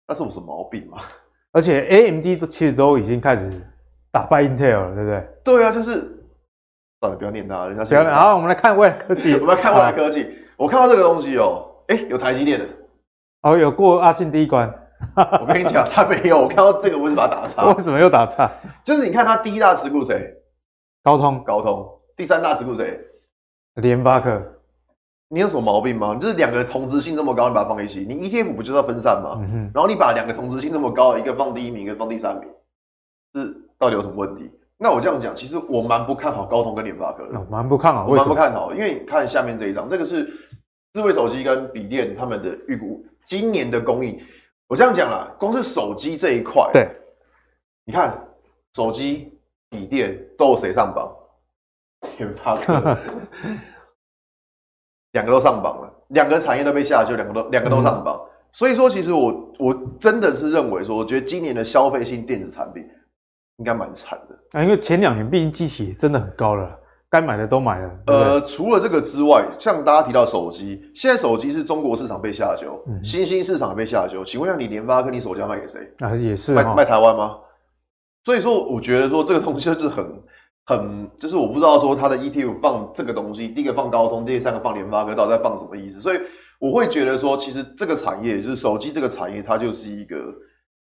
[0.08, 0.98] 那是有什么毛病嘛？
[1.52, 3.50] 而且 AMD 都其实都已经开始
[4.12, 5.28] 打败 Intel 了，对不对？
[5.42, 5.92] 对啊，就是
[7.00, 8.14] 算了，不要念它，人家不要念。
[8.14, 9.34] 好，我们来看未来科技。
[9.40, 10.30] 我们来看未来科技。
[10.56, 12.66] 我看到这个东西哦，哎，有台积电的，
[13.42, 14.72] 哦，有过阿信第一关。
[15.40, 16.42] 我跟你讲，他没有。
[16.42, 17.66] 我看到这个，我是把它打叉。
[17.74, 18.50] 为什么又打叉？
[18.84, 20.32] 就是你看他第一大持股谁？
[21.02, 21.42] 高通。
[21.44, 21.86] 高通。
[22.16, 22.98] 第三大持股谁？
[23.74, 24.42] 联发科。
[25.28, 26.14] 你有什么毛病吗？
[26.14, 29.38] 就是两个同质性这么高，你把它放一起，你 ETF 不就是要分散吗？
[29.40, 29.70] 嗯。
[29.74, 32.48] 然后你把两个同质性这么高，一个放第一名，一个放第三名，
[33.34, 34.50] 是到底有什么问题？
[34.78, 37.46] 那我这样讲，其实我蛮不看好高通跟联发科的。
[37.50, 40.24] 蛮不看好，我蛮不看好，因为你看下面这一张，这个是
[40.94, 44.18] 智慧手机跟笔电他们的预估今年的供应。
[44.68, 46.88] 我这样讲啦，光是手机这一块，对，
[47.84, 48.18] 你看
[48.74, 49.32] 手机、
[49.70, 51.12] 笔电都有谁上榜？
[52.18, 52.98] 联发科，
[55.12, 58.20] 两个都上榜了，两个产业都被下修，两个都两个都上榜。
[58.22, 62.86] 嗯、所以说，其实我我真的是认为说，我觉得今年的消费性电子产品
[63.56, 66.78] 应该蛮惨的啊，因为前两年毕竟基期真的很高了。
[67.16, 67.90] 该买的都买了。
[68.08, 74.22] 呃，除了这个之外，像大家提到手机，现在手机是中国市场被下修，嗯、新兴市场也被下修。
[74.22, 75.80] 请问一下，你联发科，你手机要卖给谁？
[76.00, 77.36] 啊，也是卖卖台湾吗？
[78.24, 80.04] 所以说，我觉得说这个东西就是很
[80.66, 85.98] 很，就是我不知道说它的 ETF 放这个东西，第一个放高通，第三个放联发科，到底在放什么意思？
[86.00, 86.20] 所以
[86.58, 90.16] 我会觉得说，其实这个产业就是手机这个产业，它就是一个。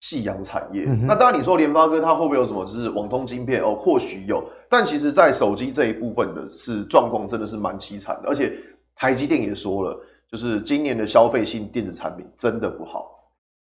[0.00, 3.74] 夕阳产业，嗯、那当然你说联发科它会不会有什么就是网通晶片哦？
[3.74, 8.58] 或许有，但其实，在手机这一部分的是状况真的是蛮凄惨的，而且
[8.94, 9.98] 台积电也说了，
[10.30, 13.14] 就是今年的消费性电子产品真的不好。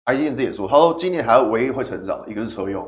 [0.06, 2.88] 台积电自己也说，他说今年还有唯一会成长的，一个是车用，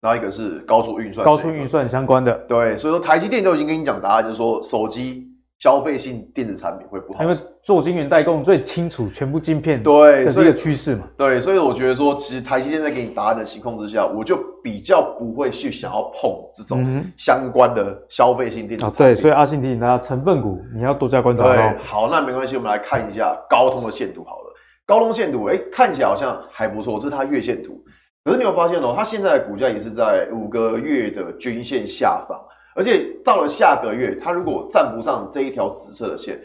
[0.00, 2.32] 然后一个是高速运算，高速运算相关的。
[2.48, 5.33] 对，所以说台积电就已经跟你讲答案，就是说手机。
[5.60, 11.08] 消费性电子产品会不好，因为做晶圆代工最清楚全部晶片，对，是一个趋势嘛。
[11.16, 18.94] 对，所以我觉得说，其实台积电在给你答案的情况之下，我就比较不会去想要碰这种相关的消费性电子产品。
[18.94, 21.44] 啊，对，所以阿信提醒大家，成分股你要多加观察。
[21.44, 24.52] 对，好，那没关系，我们来看一下高通的线图好了。
[24.84, 27.82] 高通线图，哎，看起来好像还不错，这是它月线图。
[28.22, 32.38] 可是你有发现哦，它现在的股价也是在五个月的均线下方。
[32.74, 36.40] 而且到了下个月，它如果站不上这一条紫色的线，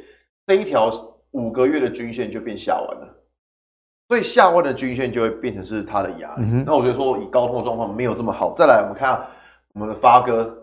[0.47, 0.91] 这一条
[1.31, 3.07] 五个月的均线就变下弯了，
[4.07, 6.43] 所以下弯的均线就会变成是它的压力。
[6.43, 8.53] 嗯、那我觉得说以高通的状况没有这么好。
[8.57, 9.27] 再来，我们看下
[9.73, 10.55] 我们的发哥。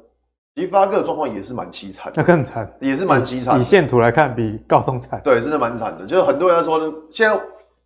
[0.55, 3.61] 其实发哥的状况也是蛮凄惨的，那更惨，也是蛮凄惨。
[3.61, 5.21] 以线图来看，比高通惨。
[5.23, 6.07] 对，真的蛮惨的。
[6.07, 7.39] 就是很多人说呢，现在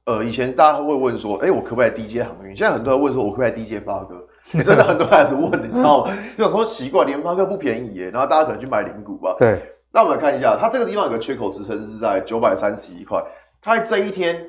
[0.04, 2.56] 呃，以前大家会问说，哎、欸，我可不可以低阶航运？
[2.56, 4.24] 现在很多人问说，我可不可以低阶发哥？
[4.64, 6.12] 真的很多人还是问，你知道吗？
[6.36, 9.36] 就说奇怪，联发科不便宜耶，然后大家可能去买零股吧。
[9.38, 9.60] 对。
[9.92, 13.22] 那我们来看一下，它这个地方有个缺口支撑是在九百三十一块，
[13.60, 14.44] 它这一天，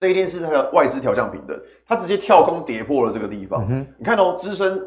[0.00, 3.66] 这一天是它的外资调降平等，它直接跳空跌破了这个地方。
[3.68, 4.78] 嗯、你看哦，支撑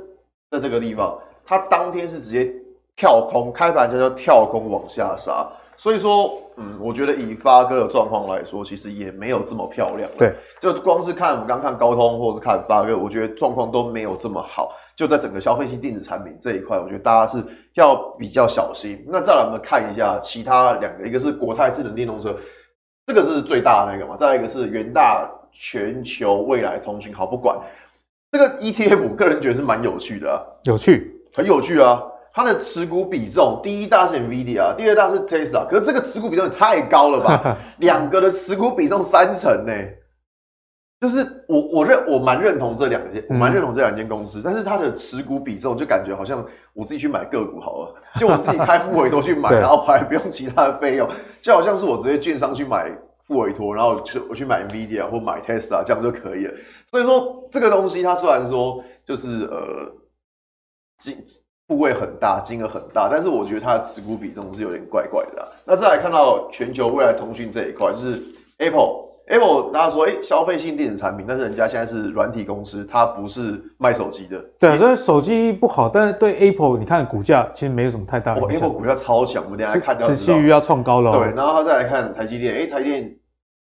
[0.51, 2.53] 在这个地方，它当天是直接。
[2.99, 10.09] 跳空开盘就叫跳空往下杀，所以说，嗯，我觉得以发哥的状况来说，其实也没有这么漂亮。
[10.17, 14.71] 对，就光是看我们刚看高通，或者是看发哥，我觉得状况都没有这么好。
[14.95, 17.43] 就在整个消费性电子产品这一块，我觉得大家是
[17.75, 19.05] 要比较小心。
[19.07, 22.35] 那再来我们看一下其他两个，一个是国泰智能电动车，
[23.05, 27.13] 这个是最大的那个嘛，再来一个是元大全球未来通讯。
[27.13, 27.55] 好，不管
[28.31, 32.01] 这个 ETF，个人觉得是蛮有趣的啊，有趣，很有趣啊。
[32.37, 37.57] 它的持股比重，第一大是 NVIDIA，第二大是 Tesla，可是这个持股比重也太高了吧？
[37.79, 39.73] 两个的持股比重三成呢，
[41.01, 51.09] 就是我我认我蛮认同这两间，我蛮认同这两间公司，嗯、但是它的持股比重就感觉好像我自己去买个股好了，就我自己开付委托去买， 然后还不用其他的费用，
[51.41, 56.53] 就好像是我直接券商去买付委托，然后去我去买 NVIDIA 或买 Tesla 这样就可以了。
[56.91, 59.91] 所以说这个东西它虽然说就是呃，
[61.67, 65.47] 部位很大，金额很大，但是我觉得它的持股比重是有点怪怪的啊。
[65.65, 68.23] 那再来看到全球未来通讯这一块，就是
[68.59, 74.41] Apple，Apple 大家说，哎、欸，消费性电子产品，但是人家现在是软体公司，它不是卖手机的。
[74.57, 78.61] 对，所以手机不好，但是对 Apple，你看股价其实没有什么太大的影响。
[78.61, 80.07] Apple 股价超强，我们等一下看到。
[80.07, 81.11] 持续要创高了。
[81.19, 83.13] 对，然后他再来看台积电，哎、欸，台积电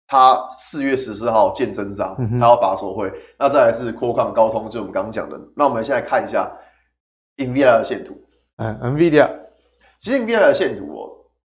[0.08, 3.12] 它四月十四号见增长，它要法说会。
[3.40, 5.36] 那再来是科康高通，就我们刚刚讲的。
[5.56, 6.48] 那我们现在看一下。
[7.38, 8.18] NVIDIA 的线图，
[8.58, 9.30] 嗯，NVIDIA，
[10.00, 11.10] 其实 NVIDIA 的线图哦，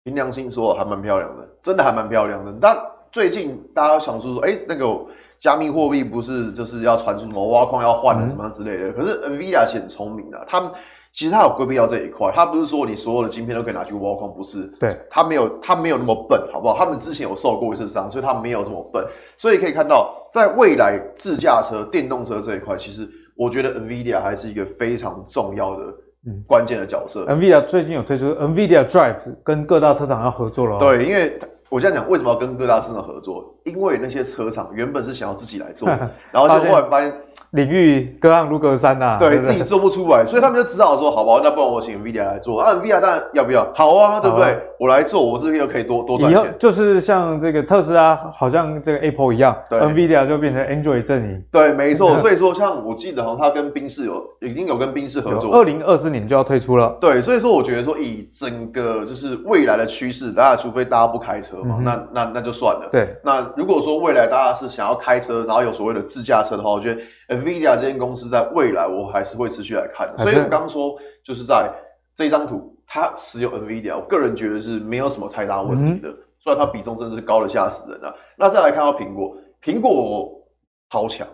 [0.03, 2.53] 凭良心说还蛮漂亮的，真的还蛮漂亮的。
[2.59, 2.77] 但
[3.11, 4.85] 最近大家想说说，哎、欸，那个
[5.39, 8.89] 加密货币不是就是要传出什么挖矿要换了什么样之类的？
[8.89, 10.69] 嗯、可是 NVIDIA 是很聪明的，他们
[11.13, 14.63] 其实他有规避到这一块，他不是说你所有的晶片都可以拿去挖矿，不是？
[14.81, 16.77] 对，他没有，他没有那么笨，好不好？
[16.77, 19.03] 他们之前有受过一次伤，所以他没有这么笨。
[19.37, 23.09] 所以可以看到，在未来自驾车、电动车这一块，其实。
[23.39, 25.85] 我觉得 NVIDIA 还是一个非常重要的、
[26.45, 27.23] 关键的角色。
[27.29, 30.77] 嗯、NVIDIA 最近有推出 NVIDIA Drive，跟各大车厂要合作了。
[30.77, 31.39] 对，因为
[31.69, 33.55] 我这样讲，为什么要跟各大车厂合作？
[33.63, 35.87] 因为那些车厂原本是想要自己来做，
[36.31, 37.13] 然后就后来发现。
[37.51, 43.67] 领域隔行如隔山呐、啊，对，自己做不出来，所以他们就只好说，好吧，那不然我请 NVIDIA 来做啊，NVIDIA 当然要不要？
[43.73, 44.55] 好啊，对不对？
[44.79, 46.39] 我来做，我是不是又可以多多赚钱？
[46.39, 51.43] 以后就是像这个特斯拉，好像这个 Apple 一样对，NVIDIA 就变成 Android 阵营。
[51.51, 52.15] 对，没错。
[52.19, 56.95] 所以说，像我记得好像他跟宾士有已经有跟宾士合作，二零二四年就要推出了。
[57.01, 62.87] 对，所以说我觉得说，以整个就是未来的趋势，大家除非大家不开车嘛，嗯、那那那就算了。
[62.91, 67.01] 对，那如果说未来大家是想要开车，然后有所谓的自驾车的话，我觉得。
[67.29, 70.17] NVIDIA 这间公司在未来，我还是会持续来看的。
[70.23, 71.71] 所以我刚刚说，就是在
[72.15, 76.09] 这张图，它持有 NVIDIA，我个人觉得是没有什么太大问题的。
[76.41, 78.11] 虽然它比重真的是高的吓死人了。
[78.35, 80.41] 那再来看到苹果，苹果
[80.89, 81.27] 超强。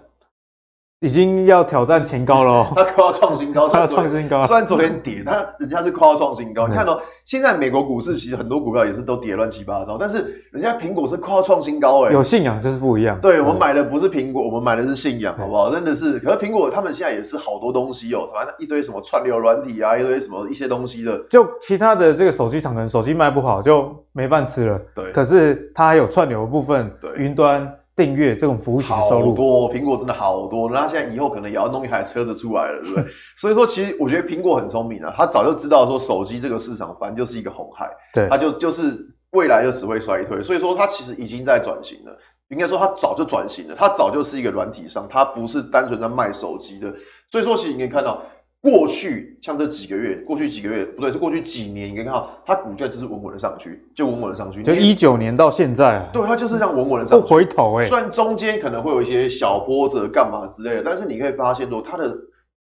[1.02, 4.44] 已经要挑战前高了，哦，它快要创新高，它要创新高。
[4.44, 6.68] 虽然昨天跌，但人家是快要创新高。
[6.68, 13.20] 你看到，哦，现在美国股市其实很多股票也是都跌乱七八糟，但是人家苹果是快要创新高哎，有信仰就是不一样。
[13.20, 15.70] 对，我们买的不是苹果，我们买的是信仰，好不好？
[15.70, 16.18] 真的是。
[16.20, 21.18] 可是苹果他们现在也是好多东西哦，反正一堆什么串流软体啊，一堆什么一些东西的。
[21.30, 25.12] 就其他的这个手机厂可能手机卖不好就没饭吃了，对。
[25.12, 27.70] 可是它还有串流的部分，对，云端。
[27.96, 30.70] 订阅这种服务型收入好多，苹果真的好多。
[30.70, 33.06] 那现在以后可能也要弄一台车子出来了，对不对？
[33.38, 38.98] 所以说，其实我觉得苹果很聪明啊，他早就知道说手机这个市场反正就是一个红海，对，他就就是
[39.32, 40.44] 未来就只会衰退。
[40.44, 42.18] 所以说，他其实已经在转型了。
[42.50, 46.94] 应该说，他早就转型了，他早就是一个软体商，他不是单纯在卖手机的。
[47.32, 48.22] 所以说，其实你可以看到。
[48.66, 54.64] 过去像这几个月，过去几个月不对，是过去几年，你可以看到它股价就是稳稳的上去，就稳稳的上去。
[54.64, 57.22] 就一九年到现在，对，它就是这样稳稳的上去。
[57.22, 62.12] 不回头哎、欸，虽然中间可能会有一些小波折，干嘛之类的，但是你可以发现说，它的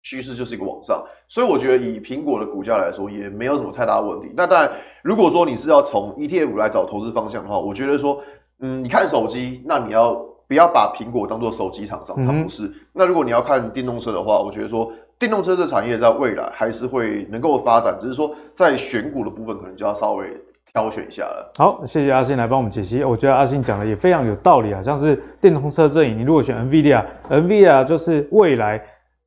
[0.02, 1.04] 趋势就是一个往上。
[1.28, 4.32] 所以我觉得以苹果的股价来说，也没有什么太大问题。
[4.38, 4.72] 那当然，
[5.04, 8.22] 如果说你是要从 ETF 来找投资方向的话，我觉得说，
[8.62, 10.16] 嗯，你看手机，那你要
[10.48, 12.16] 不要把苹果当做手机厂商？
[12.26, 12.68] 它不是。
[12.68, 14.90] 嗯、那如果你要看电动车的话，我觉得说。
[15.20, 20.26] 电动车的产业在未来还是会能够发展，只是说在选股的部分可能就要稍微
[20.72, 21.52] 挑选一下了。
[21.58, 23.04] 好，谢谢阿信来帮我们解析。
[23.04, 28.82] 我觉得阿信讲的也非常有道理啊，像是电动车阵营，你如果选 NVIDIA，NVIDIA 就是未来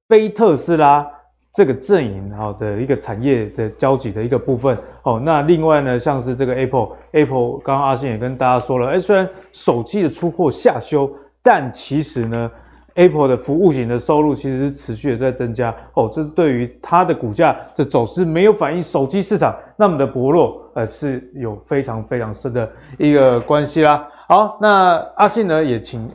[0.09, 1.07] 非特斯拉
[1.53, 4.75] 这个阵营好的一个产业的交集的一个部分。
[5.03, 11.11] 好，那另外呢，像是这个 Apple，Apple 刚刚阿信也跟大家说了，哎，虽然手机的出货下修，
[11.43, 12.51] 但其实呢。
[12.95, 24.07] Apple 的服务型的收入其实是持续的在增加哦，这是对于它的股价的走势没有反映手机市场那么的薄弱，呃，是有非常非常深的一个关系啦。
[24.29, 26.09] 好，那阿信呢也请，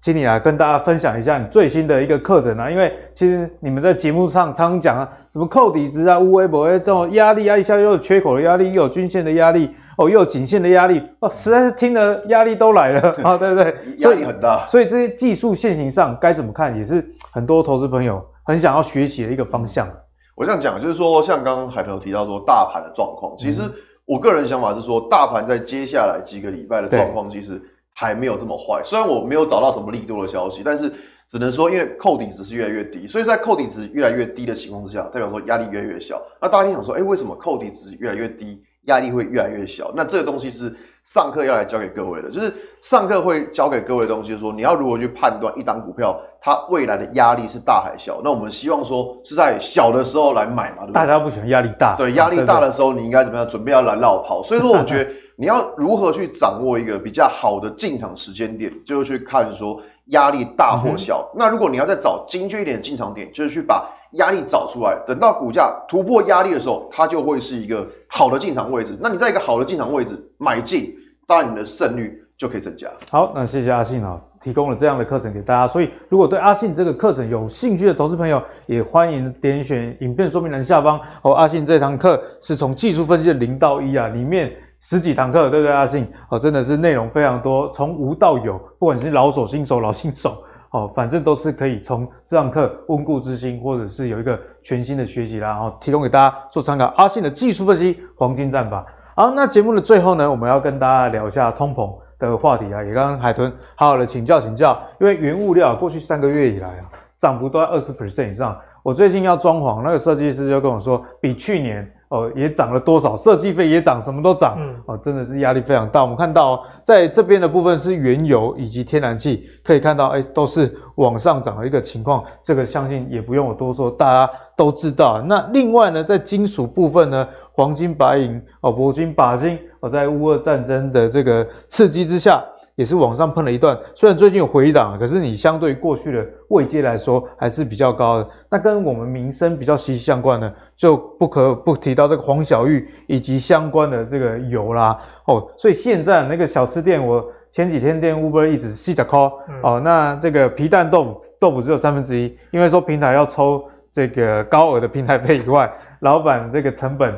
[0.00, 9.70] 请你来跟大家分享一下你最新的一个课程啊，因为其实你们在节目上常常讲啊，什么扣底值啊、乌微博这种压力啊，一下又有缺口的压力，又有均线的压力。
[9.96, 13.76] 哦，又有颈线的压力哦，实在是听了压力都来了啊， 对不对？
[13.98, 19.88] 压力很大，所以这些技术线型上该怎么看，也是很多投资朋友很想要学习的一个方向。
[20.34, 23.62] 我这样讲，就是说，像刚刚海豚提到说大盘的状况，其实
[24.04, 27.62] 我个人想法是说，大盘在接下来几个礼拜的状况其实
[27.94, 28.82] 还没有这么坏。
[28.82, 30.92] 虽然我没有找到什么利多的消息，但是
[31.28, 36.20] 只能说，因为扣底值是越来越低，所以在扣底值越来越低的情况之下，代表说压力越来越小。
[36.42, 38.60] 那大家想说，哎，为什么扣底值越来越低？
[38.86, 40.74] 压力会越来越小，那这个东西是
[41.04, 48.20] 上课要来教给各位的，就是上课会教给各位的东西，就是说你要如何去判断一档股票它未来的压力是大还小。
[48.22, 50.94] 那我们希望说是在小的时候来买嘛，对不对？
[50.94, 53.48] 大家不喜欢压力大，对，压力大的时候你应该怎么样？
[53.48, 54.42] 准备要来绕跑。
[54.44, 61.28] 所以说，我觉得你要如何去掌握一个比较好的进场时间点，就是去看说压力大或小。
[61.34, 63.90] 嗯、那如果你要再找精确一点的进场点，就是去把。
[64.14, 68.96] 压力找出来，等到股价突破压力的时候，它就会是一个好的进场位置。
[69.00, 70.94] 那你在一个好的进场位置买进，
[71.26, 72.88] 当然你的胜率就可以增加。
[73.10, 75.66] 好，那谢谢阿信啊，提供了这样的课程给大家。
[75.66, 81.34] 所以，如果对阿信这个课程有兴趣的投资朋友，也欢迎点选影片说明栏下方哦。
[81.34, 85.72] 阿信这堂课是从技术分析的零到一啊，里面十几堂课，对不对？
[85.74, 90.36] 阿信哦，真的是内容非常多，从无到有，不管是老手、新手、老新手。
[90.74, 96.86] 哦，反正都是可以从这堂课温故知新，或者是有一个全新的学习啦，然后提供给大家做参考。
[96.96, 98.84] 阿信的技术分析黄金战法。
[99.14, 102.82] 好，那节目的最后呢，我们要跟大家聊一下通膨的话题啊。
[102.82, 108.60] 也刚刚海豚好好的请教请教，因为原物料过去三个月以来啊，涨幅都在二十 percent 以上。
[108.82, 111.88] 我最近要装潢，那个设计师就跟我说，比去年。
[112.14, 113.16] 哦，也涨了多少？
[113.16, 114.54] 设计费也涨，什么都涨。
[114.56, 116.00] 嗯，哦，真的是压力非常大。
[116.00, 122.22] 我们看到，在这边的部分是原油以及天然气，可以看到，哎，都是往上涨的一个情况。
[122.40, 125.20] 这个相信也不用我多说，大家都知道。
[125.22, 132.40] 那另外呢，在金属部分呢，黄金、白银、哦，铂金、钯金，哦，在乌俄战争的这个刺激之下。
[132.76, 138.28] 也是往上碰了一段，虽然最近有回档，可是你相对于过去的位阶来说还是比较高的。
[138.50, 144.98] 那跟我们民生比较息息相关的，就不可不提到这个黄小玉以及相关的这个油啦。
[145.26, 157.14] 哦，所以现在那个小吃店，我前几天店 Uber 一直细讲 call 哦，那这个皮蛋豆腐豆腐只有三分之一，因为说平台要抽这个高额的平台费以外，老板这个成本。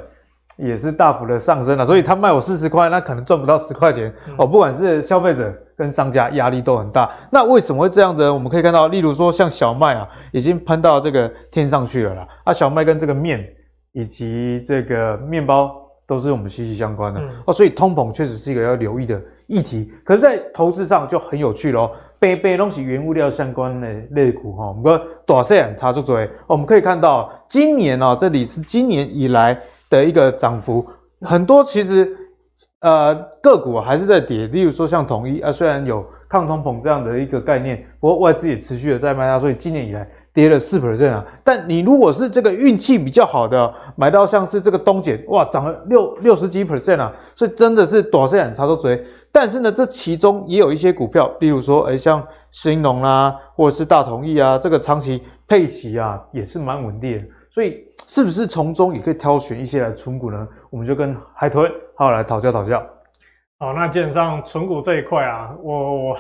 [0.57, 4.47] 也是大幅的上升了，所以他卖我四十块，那可能赚不到十块钱哦。
[4.47, 7.11] 不管是消费者跟商家压力都很大。
[7.31, 8.29] 那为什么会这样子？
[8.31, 12.29] 我们可以看到，例如说像小麦啊，已经喷到这个天上去了啦。
[12.45, 13.47] 啊，小麦跟这个面
[13.93, 15.77] 以及这个面包
[16.07, 17.53] 都是我们息息相关的哦。
[17.53, 19.93] 所以通膨确实是一个要留意的议题。
[20.07, 21.91] 可是，在投资上就很有趣喽。
[22.19, 26.31] 杯杯东西原物料相关的类股哈，我们个短线差出嘴。
[26.47, 29.61] 我们可以看到，今年啊，这里是今年以来。
[29.89, 30.87] 的一个涨幅
[31.21, 32.17] 很多，其实
[32.81, 41.25] 呃个股还是在跌，例如说像统一啊，虽然有抗通膨这样的一个概念，不过外资也持续的在卖它，所以今年以来跌了四 percent 啊。
[41.43, 49.03] 但你如果是这个运气比较好的，买到像是这个东碱，哇，涨了六六十几 percent 啊，所以真的是短线插手嘴。
[49.33, 57.86] 但是呢，这其中也有一些股票，例如说，哎，像兴农啊，或者是大同意啊，这个长期配息啊，也是蛮稳定的，所以。
[58.07, 60.49] 是不是从中也可以挑选一些来存股呢？
[60.71, 62.85] 我们就跟海豚好来讨教讨教。
[63.59, 66.19] 好，那基本上存股这一块啊，我我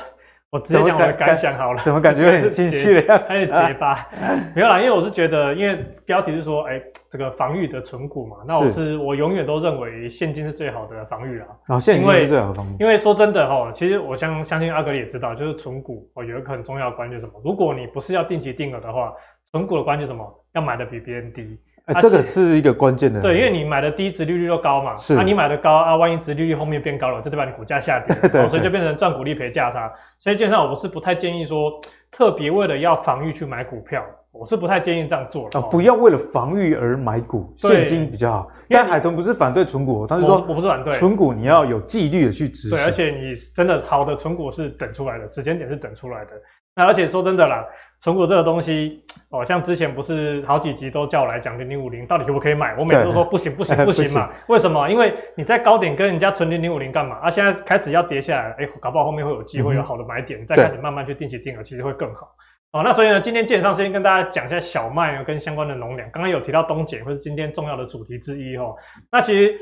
[0.50, 1.82] 我直接讲我的感想好了。
[1.84, 3.24] 怎么感觉很心虚的样子？
[3.28, 4.08] 开始 结巴。
[4.54, 11.46] 没有啦，因为我是觉得，因为标题是说，哎、欸，这个防御的存股嘛，那我是，是我永远都认为现金是最好的防御啦。
[11.68, 12.76] 啊，现金是最好的防御。
[12.80, 17.40] 因为说真的哈，其实我相相信阿格力也知道，就是存股哦，有一个很重要的关键是什么？
[17.44, 19.12] 如果你不是要定期定额的话，
[19.52, 20.24] 存股的关键是什么？
[20.56, 21.56] 要买的比别人低。
[21.84, 23.20] 哎、欸，这个是一个关键的。
[23.20, 24.96] 对，因为你买的低，值利率又高嘛。
[24.96, 25.14] 是。
[25.14, 29.92] 那、啊、你买的高啊，万一值利率后面变高了，就代表你股价下跌， 对所以就变成赚股利赔价差。
[30.18, 31.70] 所以基本上我是不太建议说，
[32.10, 34.02] 特别为了要防御去买股票，
[34.32, 35.60] 我是不太建议这样做的。
[35.60, 38.48] 哦，不要为了防御而买股，现金比较好。
[38.70, 42.70] 但海豚不是反对存股，他是说我不是反对存股，你要有纪律的去执行。
[42.70, 46.30] 对，而且你真的好的存股是等出来的，时间点是等出来的。
[46.78, 47.64] 那而且说真的啦，
[48.06, 54.30] 存股这个东西，哦，像之前不是好几集都叫我来讲零零五零到底可不可以买，我每次都说不行不行 不行嘛。
[54.46, 54.88] 为什么？
[54.88, 57.16] 因为你在高点跟人家存零零五零干嘛？
[57.16, 62.28] 啊，现在开始要跌下来，哎，搞不好后面会有机会有好的买点，嗯、再开始慢慢去定期定额，其实会更好。
[62.70, 66.08] 哦，那所以呢，今天基本上先跟大家讲一下小麦跟相关的农粮。
[66.12, 68.72] 刚刚有提到东碱，或是今天重要的主题之一哦。
[69.10, 69.52] 那其实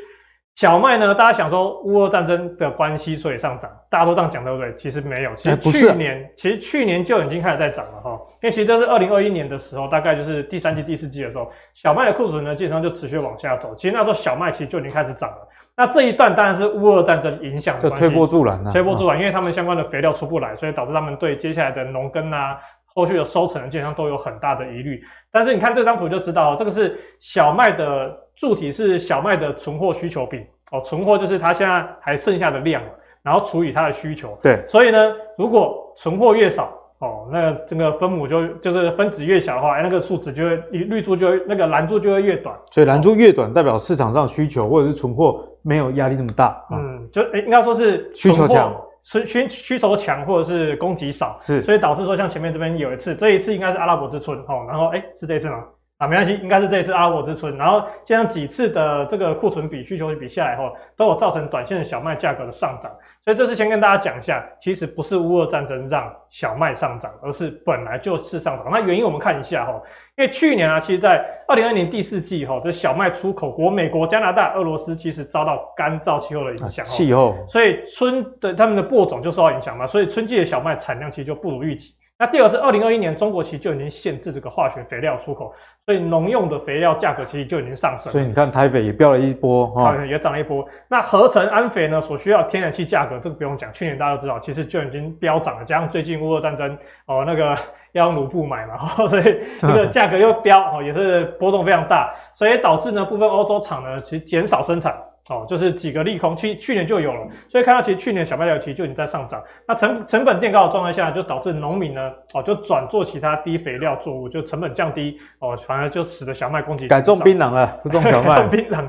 [0.54, 4.72] 小麦呢，大家想说乌俄战争的关系，所以上涨，大家都这样讲对不对？
[4.76, 8.10] 其实没有，其实去年，其实去年就已经开始在涨了哈。
[8.42, 13.74] 因为其实这是二零二一年的时候，大概就是第三季、第四季的时候，小麦的库存呢，基本上就持续往下走。
[13.74, 15.48] 其实那时候小麦其实就已经开始涨了。
[15.76, 22.56] 那这一段当然是乌俄战争影响的关系，推波助澜，推波助澜，因为他们相关的肥料出不来，所以导致他们对接下来的农耕啊。
[22.94, 30.38] 后续的收成基本上都有很大的疑虑，但是你看这张图就知道，这个是小麦的柱体是小麦的存货需求比
[30.70, 32.80] 哦，存货就是它现在还剩下的量，
[33.22, 34.38] 然后除以它的需求。
[34.40, 42.56] 对，所以呢，如果存货越少哦，那这个分母就就是分子越小的话，哎那个数值就会绿柱就会那个蓝柱就会越短。
[42.70, 46.64] 所以蓝柱越短，代表市场上需求或者是存货没有压力那么大。
[46.70, 48.72] 嗯，就诶应该说是需求强。
[49.04, 55.62] 需需需求强或者是供给少，是，所以导致说像前面这边有一次，这一次应该是阿拉伯之春哦，然后哎、欸、是这一次吗？
[56.04, 62.92] 啊没关系，应该是这一次阿拉伯之春，然后这样几次的这个库存比需求比下来后，都有造成短线的小麦价格的上涨。
[63.24, 68.66] 所以这次先跟大家讲一下，其实不是乌俄战争让小麦上涨，而是本来就是上涨。
[68.70, 69.72] 那原因我们看一下哈，
[70.18, 81.94] 因为去年啊，其实在二零二零年第四季哈，这小麦出口国美国、加拿大、俄罗斯其实遭到干燥气候的影响，气候，所以春的他们的播种就受到影响嘛，所以春季的小麦产量其实就不如预期。
[82.16, 85.52] 那第二是二零二一年，中国其实就已经限制这个化学肥料出口，
[85.84, 88.12] 所以农用的肥料价格其实就已经上升。
[88.12, 90.64] 所以你看台肥也飙了一波，哈，也涨了一波。
[90.88, 95.64] 那合成氨肥呢，所需要天然气价格，这个不用讲，去年大家都知道，其实就已经飙涨了。
[95.64, 97.52] 加上最近乌俄战争，哦，那个
[97.90, 104.96] 要用卢布买嘛，所以这个价格又飙，哦，也是波动非常大，所以导致呢部分欧洲厂呢其实减少生产。
[105.30, 118.84] 哦，就是几个利空，去去年就有了，所以看到其实去年小麦料其实就已经在上涨，那成成本垫高的状态下，就导致农民呢，哦，就转做其他低肥料作物，就成本降低，哦，反而就使得小麦供给改种槟榔了，不种小麦， 种槟榔，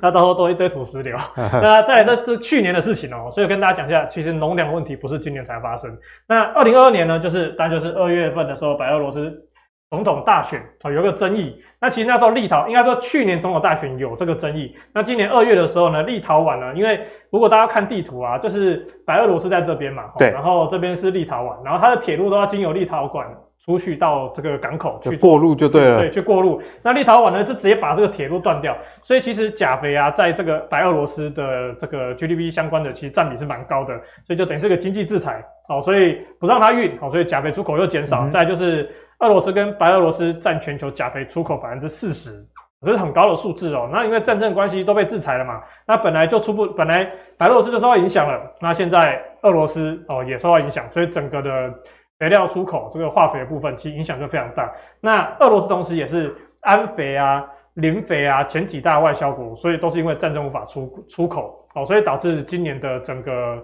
[0.00, 1.16] 那到时候都一堆土石流。
[1.36, 5.90] 那再来这这去年的事情哦，所以跟大家讲一下，其实农粮问题不是今年才发生，
[6.28, 9.48] 那二零二二年呢，就是当然就是二月份的时候，白俄罗斯。
[9.92, 11.62] 总统大选哦，有个争议。
[11.78, 14.74] 那其实那时候立陶，应该说去年总统大选有这个争议。
[14.94, 23.26] 那今年二月的时候呢，立陶宛呢，因为如果大家看地图啊，就是白俄罗斯在这边嘛，对，然后这边是立陶宛，然后它的铁路都要经由立陶宛
[23.62, 26.62] 出去到这个港口去过路就对了，对，去过路。
[26.82, 28.74] 那立陶宛呢，就直接把这个铁路断掉。
[29.02, 33.94] 所以其实钾肥啊，在这个白俄罗斯的这个 GDP 相关的，其实占比是蛮高的，
[34.26, 38.22] 所以就等于是个经济制裁哦，所以不让它运哦，所以钾肥出口又减少。
[38.22, 38.90] 嗯、再就是。
[39.22, 42.44] 俄罗斯跟白俄罗斯占全球钾肥出口百分之四十，
[42.84, 43.88] 这是很高的数字哦。
[43.92, 47.08] 那因为战争关系都被制裁了嘛，那本来就出不，本来
[47.38, 51.72] 白俄罗斯就受到影响了，那现在俄罗斯哦也受到影响，所以整个的
[52.18, 54.68] 肥料出口这个化肥的部分其实影响就非常大。
[55.00, 57.44] 那俄罗斯同时也是安肥啊、
[57.74, 63.62] 磷肥啊前几大外销国，所以都是因为战争无法出出口哦，所以导致今年的整个。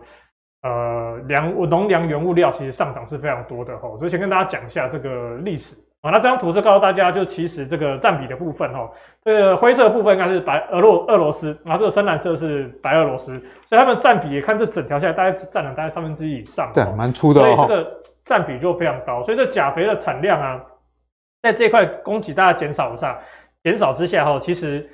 [0.62, 6.10] 呃，粮农粮原物料其实上涨是非常多的哈，所以先跟大家讲一下这个历史啊。
[6.10, 8.90] 那这张图是告诉大家，就其实这个占比的部分哈，
[9.24, 13.38] 这个灰色的部分应该是白俄罗俄罗斯，然后这个深蓝色是白俄罗斯，
[13.68, 19.22] 所以他们占比也看这整条下来大概占了大概三分之一以上，对，蛮粗的，所以这个占比就非常高。
[19.22, 20.60] 所以这钾肥的产量啊，
[21.40, 23.16] 在这块供给大家减少上
[23.62, 24.90] 减少之下哈，其实。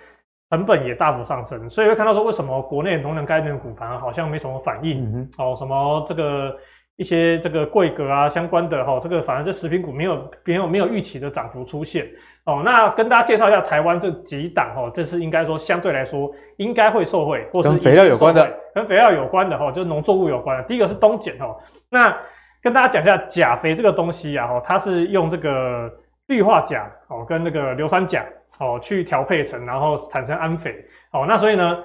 [0.55, 5.03] 成本也大幅上升，所以会看到说，为什么国内农粮概念股盘好像没什么反应？
[5.03, 6.57] 嗯、哦，什么这个
[6.95, 12.07] 一些这个贵格啊相关的哈、哦，这个反而是食品股没有没有没有预期的涨幅出现
[12.45, 12.63] 哦。
[12.65, 20.63] 那跟大家介绍一下台湾这几档哦，这是应该说相对来说应该会受惠，或是跟肥料有关的，跟肥料有关的哈、哦，就是农作物有关的。
[20.69, 21.57] 第一个是东碱哦，
[21.91, 22.17] 那
[22.63, 25.91] 跟大家讲一下钾肥这个东西啊，哈，它是用这个
[26.29, 28.25] 氯化钾哦跟那个硫酸钾。
[28.59, 30.75] 哦，去调配成，然后产生氨肥。
[31.13, 31.79] 哦，那所以呢，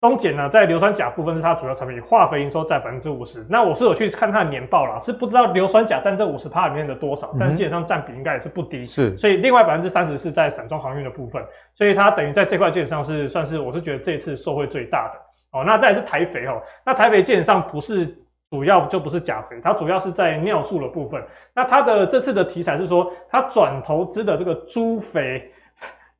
[0.00, 3.44] 东碱呢，在硫酸钾部分是它主要产品，化肥营收在百分之五十。
[3.50, 8.84] 那我是有去看它的年报啦，是不知道硫酸钾占这五十趴里面的多少，但基本上占比应该也是不低。
[8.84, 11.44] 是，所以另外百分之三十是在散装航运的部分，
[11.74, 15.58] 所以它等于在这块基本上是算是，我是觉得这次受惠最大的。
[15.58, 18.06] 哦，那再来是台肥哦，那台肥基本上不是
[18.50, 21.20] 主要就不是钾肥，它主要是在尿素的部分。
[21.52, 25.50] 那它的这次的题材是说，它转投资的这个猪肥。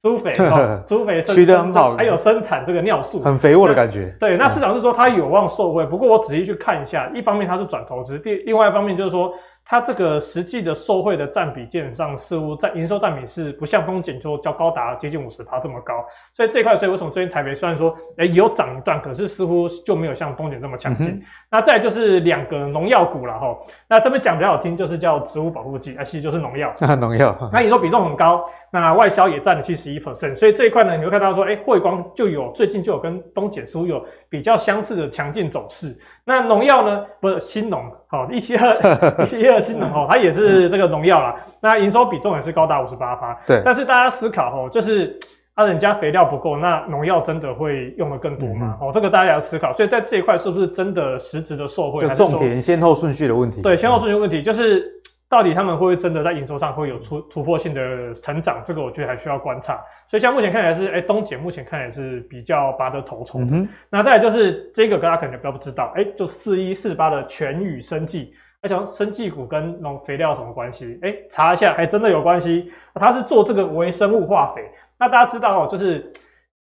[0.03, 4.15] 猪肥，哦、 猪肥生得很好，还有生产这个尿素，很肥沃的感觉。
[4.21, 9.33] 对，那市场是说它有望受惠，不过我仔细去看一下，一方面它是转投资，第另外一方面就是说。
[9.71, 16.03] 它这个实际的受惠的占比，基本上似乎在营收占比是不像东碱就较高达接近五十趴这么高，
[16.33, 21.09] 所以这块，所以为什么最近台北虽然说诶有涨一段，可是似乎就没有像东碱这么强劲。
[21.09, 23.55] 嗯、那再就是两个农药股了哈，
[23.87, 26.73] 那这边讲比较好听，就是叫植物保护剂，啊，其实就是农药。
[26.99, 27.37] 农药。
[27.53, 28.43] 那营收比重很高，
[28.73, 35.97] 那外销也占了七十一 percent，所以这一块呢，你会看到说，诶汇光就有最近就有跟东碱似乎有比较相似的强劲走势。
[36.25, 37.05] 那农药呢？
[37.21, 38.77] 不是新农，好一七二
[39.25, 41.37] 一七二新农哦，它也是这个农药啦。
[41.61, 43.39] 那营收比重也是高达五十八趴。
[43.47, 43.63] 对。
[43.65, 45.19] 但是大家思考哦，就是
[45.55, 48.77] 啊，人家肥料不够，那农药真的会用的更多吗？
[48.81, 49.75] 嗯、哦，这个大家要思考。
[49.75, 52.07] 所以在这一块是不是真的实质的受惠？
[52.07, 53.63] 就种田先后顺序的问题。
[53.63, 54.85] 对，先后顺序的问题就是
[55.29, 58.63] 到底他们会不会真的在营收上会有突突破性的成长？
[58.65, 59.79] 这个我觉得还需要观察。
[60.09, 63.47] 所以像目前看起来是，哎，东碱目前看起来是比较拔得头筹的。
[63.51, 70.99] 嗯、那再来就是这个，大家可能比较不知道，哎，就四一四八的全宇生技，而且生技股跟农肥料有什么关系？
[71.03, 72.73] 哎，查一下，还真的有关系。
[72.95, 74.65] 它是做这个微生物化肥。
[74.99, 76.11] 那大家知道哦，就是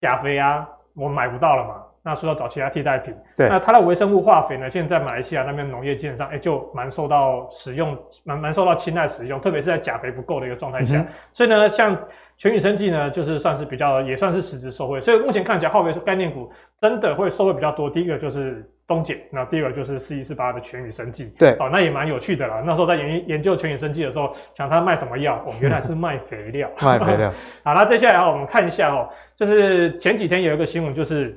[0.00, 3.14] 钾肥啊，我们买不到了嘛，那说到找其他替代品。
[3.36, 3.48] 对。
[3.48, 10.98] 那它的微生物化肥呢，现在在马来西亚那边农业基本上，哎，就蛮受到使用，蛮蛮受到青睐使用，特别是在钾肥不够的一个状态下。
[10.98, 11.96] 嗯、所以呢，像
[12.36, 15.00] 全宇生技呢，就是算是比较，也算是实质受惠。
[15.00, 17.90] 所以目前看起来，化肥概念股真的会受惠比较多。
[17.90, 21.34] 第一个就是东碱，那第二个就是四一四八的全宇生技。
[21.38, 22.62] 对，哦，那也蛮有趣的啦。
[22.64, 25.34] 那时候在研研究全宇生技的时候，想它卖什么药？
[25.46, 26.70] 哦，原来是卖肥料。
[26.80, 27.32] 卖肥料。
[27.64, 31.36] 好，那接下来我们看一下哦，就是前几天有一个新闻，就是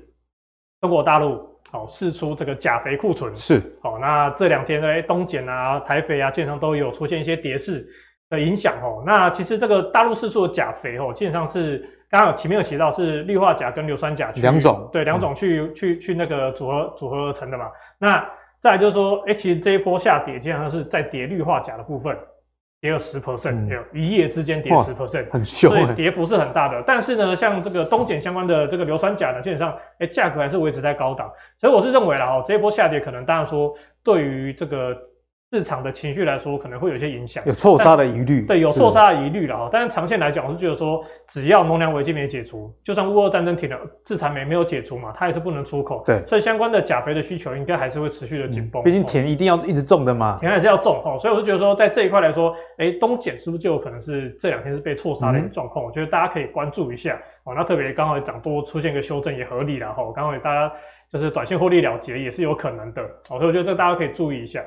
[0.81, 3.33] 中国大陆哦释出这个钾肥库存。
[3.35, 3.61] 是。
[3.83, 7.87] 哦，那这两天呢，东碱啊、台肥啊，基本上都有出现一些跌势。
[8.31, 11.79] 的影响哦，那其实这个大陆释出的钾肥哦，基本上是
[12.09, 17.69] 刚刚有前面有提到是氯化钾跟硫酸钾两种，对，两种去、嗯、去去那个组合组合而成的嘛。
[17.99, 18.25] 那
[18.61, 22.17] 再来就是说，哎、欸，其实这一波下跌基本上是在跌氯化钾的部分，
[22.81, 26.83] 跌了十 percent，有一夜之间跌十 percent，很凶，所以跌幅是很大的。
[26.85, 33.73] 但是呢，像这个东碱相关的这个硫酸钾呢，基本上哎价格还是维持在高档，所以我是认为啦哦，这一波下跌可能当然说
[34.03, 34.97] 对于这个。
[35.53, 38.45] 市场的情绪来说，可能会有一些影响，有错杀的疑虑。
[38.45, 39.69] 对，有错杀的疑虑了哈。
[39.69, 46.01] 但是长线来讲，我是觉得说，只要农粮危机没解除，就算乌俄战争停了，制裁没没有解除嘛，它也是不能出口。
[46.05, 48.81] 对，所以相关的钾肥的需求应该还是会持续的紧绷。
[48.81, 51.19] 毕竟田一定要一直种的嘛，田还是要种哦。
[51.19, 55.83] 所以我就觉得说，在这一块来说，哎，东碱是不是就有可能是这两天是被错杀的一个状况？
[55.83, 57.53] 我觉得大家可以关注一下哦。
[57.53, 60.01] 那特别刚好涨多出现一个修正也合理了哈。
[60.15, 60.71] 刚好大家
[61.11, 63.37] 就是短线获利了结也是有可能的哦。
[63.37, 64.63] 所以我觉得这大家可以注意一下。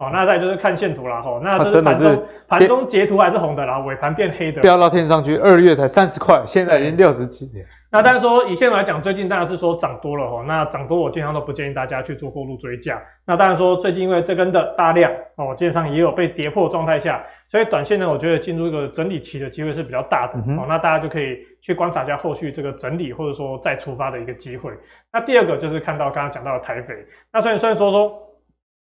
[0.00, 7.62] 哦，那再就是看线图啦，吼，那这是盘中盘中截图还是红的啦，尾盘变黑的，飙到天上去，二月才三十块，现在已经六十几年。
[7.92, 12.98] 那当然说以现在来讲，最近当然是说涨多了吼，那涨多我经常都不建议大家去做过度追价。
[13.26, 20.38] 那当然说最近因为这根的大量哦，基本上也有被跌破状态下，所以短线呢，我觉得进入一个整理期的机会是比较大的。
[20.38, 24.72] 哦、嗯，那大家就可以去观察一下后续这个整理或者说再出发的一个机会。
[25.12, 26.94] 那第二个就是看到刚刚讲到的台北，
[27.30, 28.29] 那虽然虽然说说。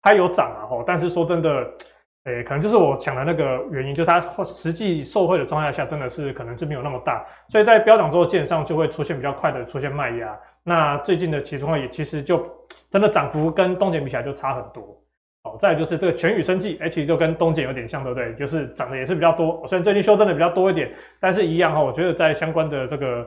[0.03, 1.49] 它有涨啊，吼，但是说真的，
[2.25, 10.39] 诶、欸，可能就是我想的那个原因，就是它实际受惠的状态下，真的是可能是没有那么大，所以在飙涨之后，基本上就会出现比较快的出现卖压。
[10.63, 12.47] 那最近的其中也其实就
[12.91, 14.97] 真的涨幅跟东碱比起来就差很多。
[15.45, 18.35] 好，再来就是这个全宇生技，其实就跟东碱有点像，对不对？
[18.35, 23.27] 就是涨的也是比较多，虽然最近修正的比较多一点，但是一样哈，我觉得在相关的这个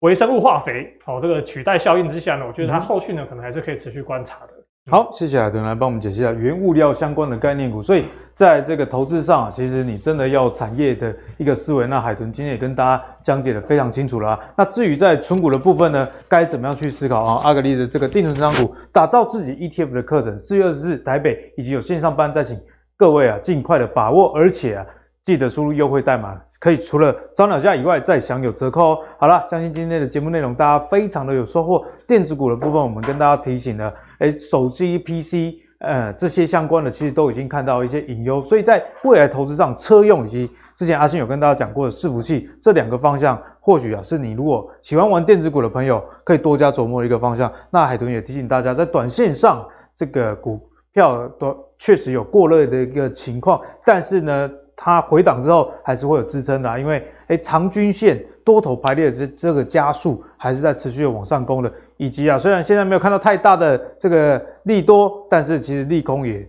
[0.00, 4.52] 微生物化肥，好，这个取代效应之下呢，我觉得它后续呢可能还是可以持续观察的。
[4.88, 7.80] 好，谢谢海豚来帮我们解析一下原物料相关的概念股。
[7.82, 11.86] 所以在这个投资上，其实你真的要产业的一个思维。
[11.86, 14.40] 那海豚今天也跟大家讲解的非常清楚了啊。
[14.56, 17.40] 那至于在存股的部分呢，该怎么样去思考啊？
[17.44, 22.58] 阿格力的这个定存成长股，打造自己 ETF 的课程，四月二十四台北已经有线上班，再请
[22.96, 24.86] 各位啊尽快的把握，而且啊
[25.24, 28.98] 记得输入优惠代码，可以除了早鸟价以外再享有折扣哦。
[29.18, 31.84] 好了，相信今天的节目内容大家非常的有收获。
[32.08, 33.94] 电子股的部分，我们跟大家提醒了。
[34.20, 47.50] 诶，手机、PC，呃，这些相关的其实都已经看到一些隐忧，所以在未来投资上，车用以及之前阿信有跟大家讲过的伺服器这两个方向，或许啊是你如果喜欢玩电子股的朋友可以多加琢磨的一个方向。
[47.70, 49.66] 那海豚也提醒大家，在短线上
[49.96, 50.60] 这个股
[50.92, 66.48] 票都确实有过热的一个情况，但是呢，它回档之后还是会有支撑的啊，因为哎，长均线多头排列的这这个加速还是在持续的往上攻的，以及啊，虽然现在没有看到太大的这个利多，但是其实利空也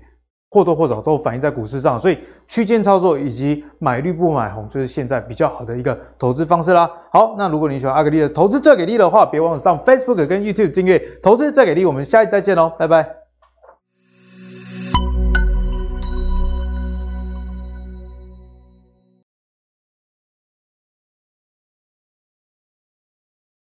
[0.49, 6.89] 或多或少都反映在股市上，所以区间操作以及买绿不买红，就是现在比较好的一个投资方式啦。
[7.11, 13.20] 好，那如果你喜欢阿格丽的投资最给力的话，别忘了上 Facebook 跟 YouTube 订阅投资最给力，我们下期再见喽，拜拜。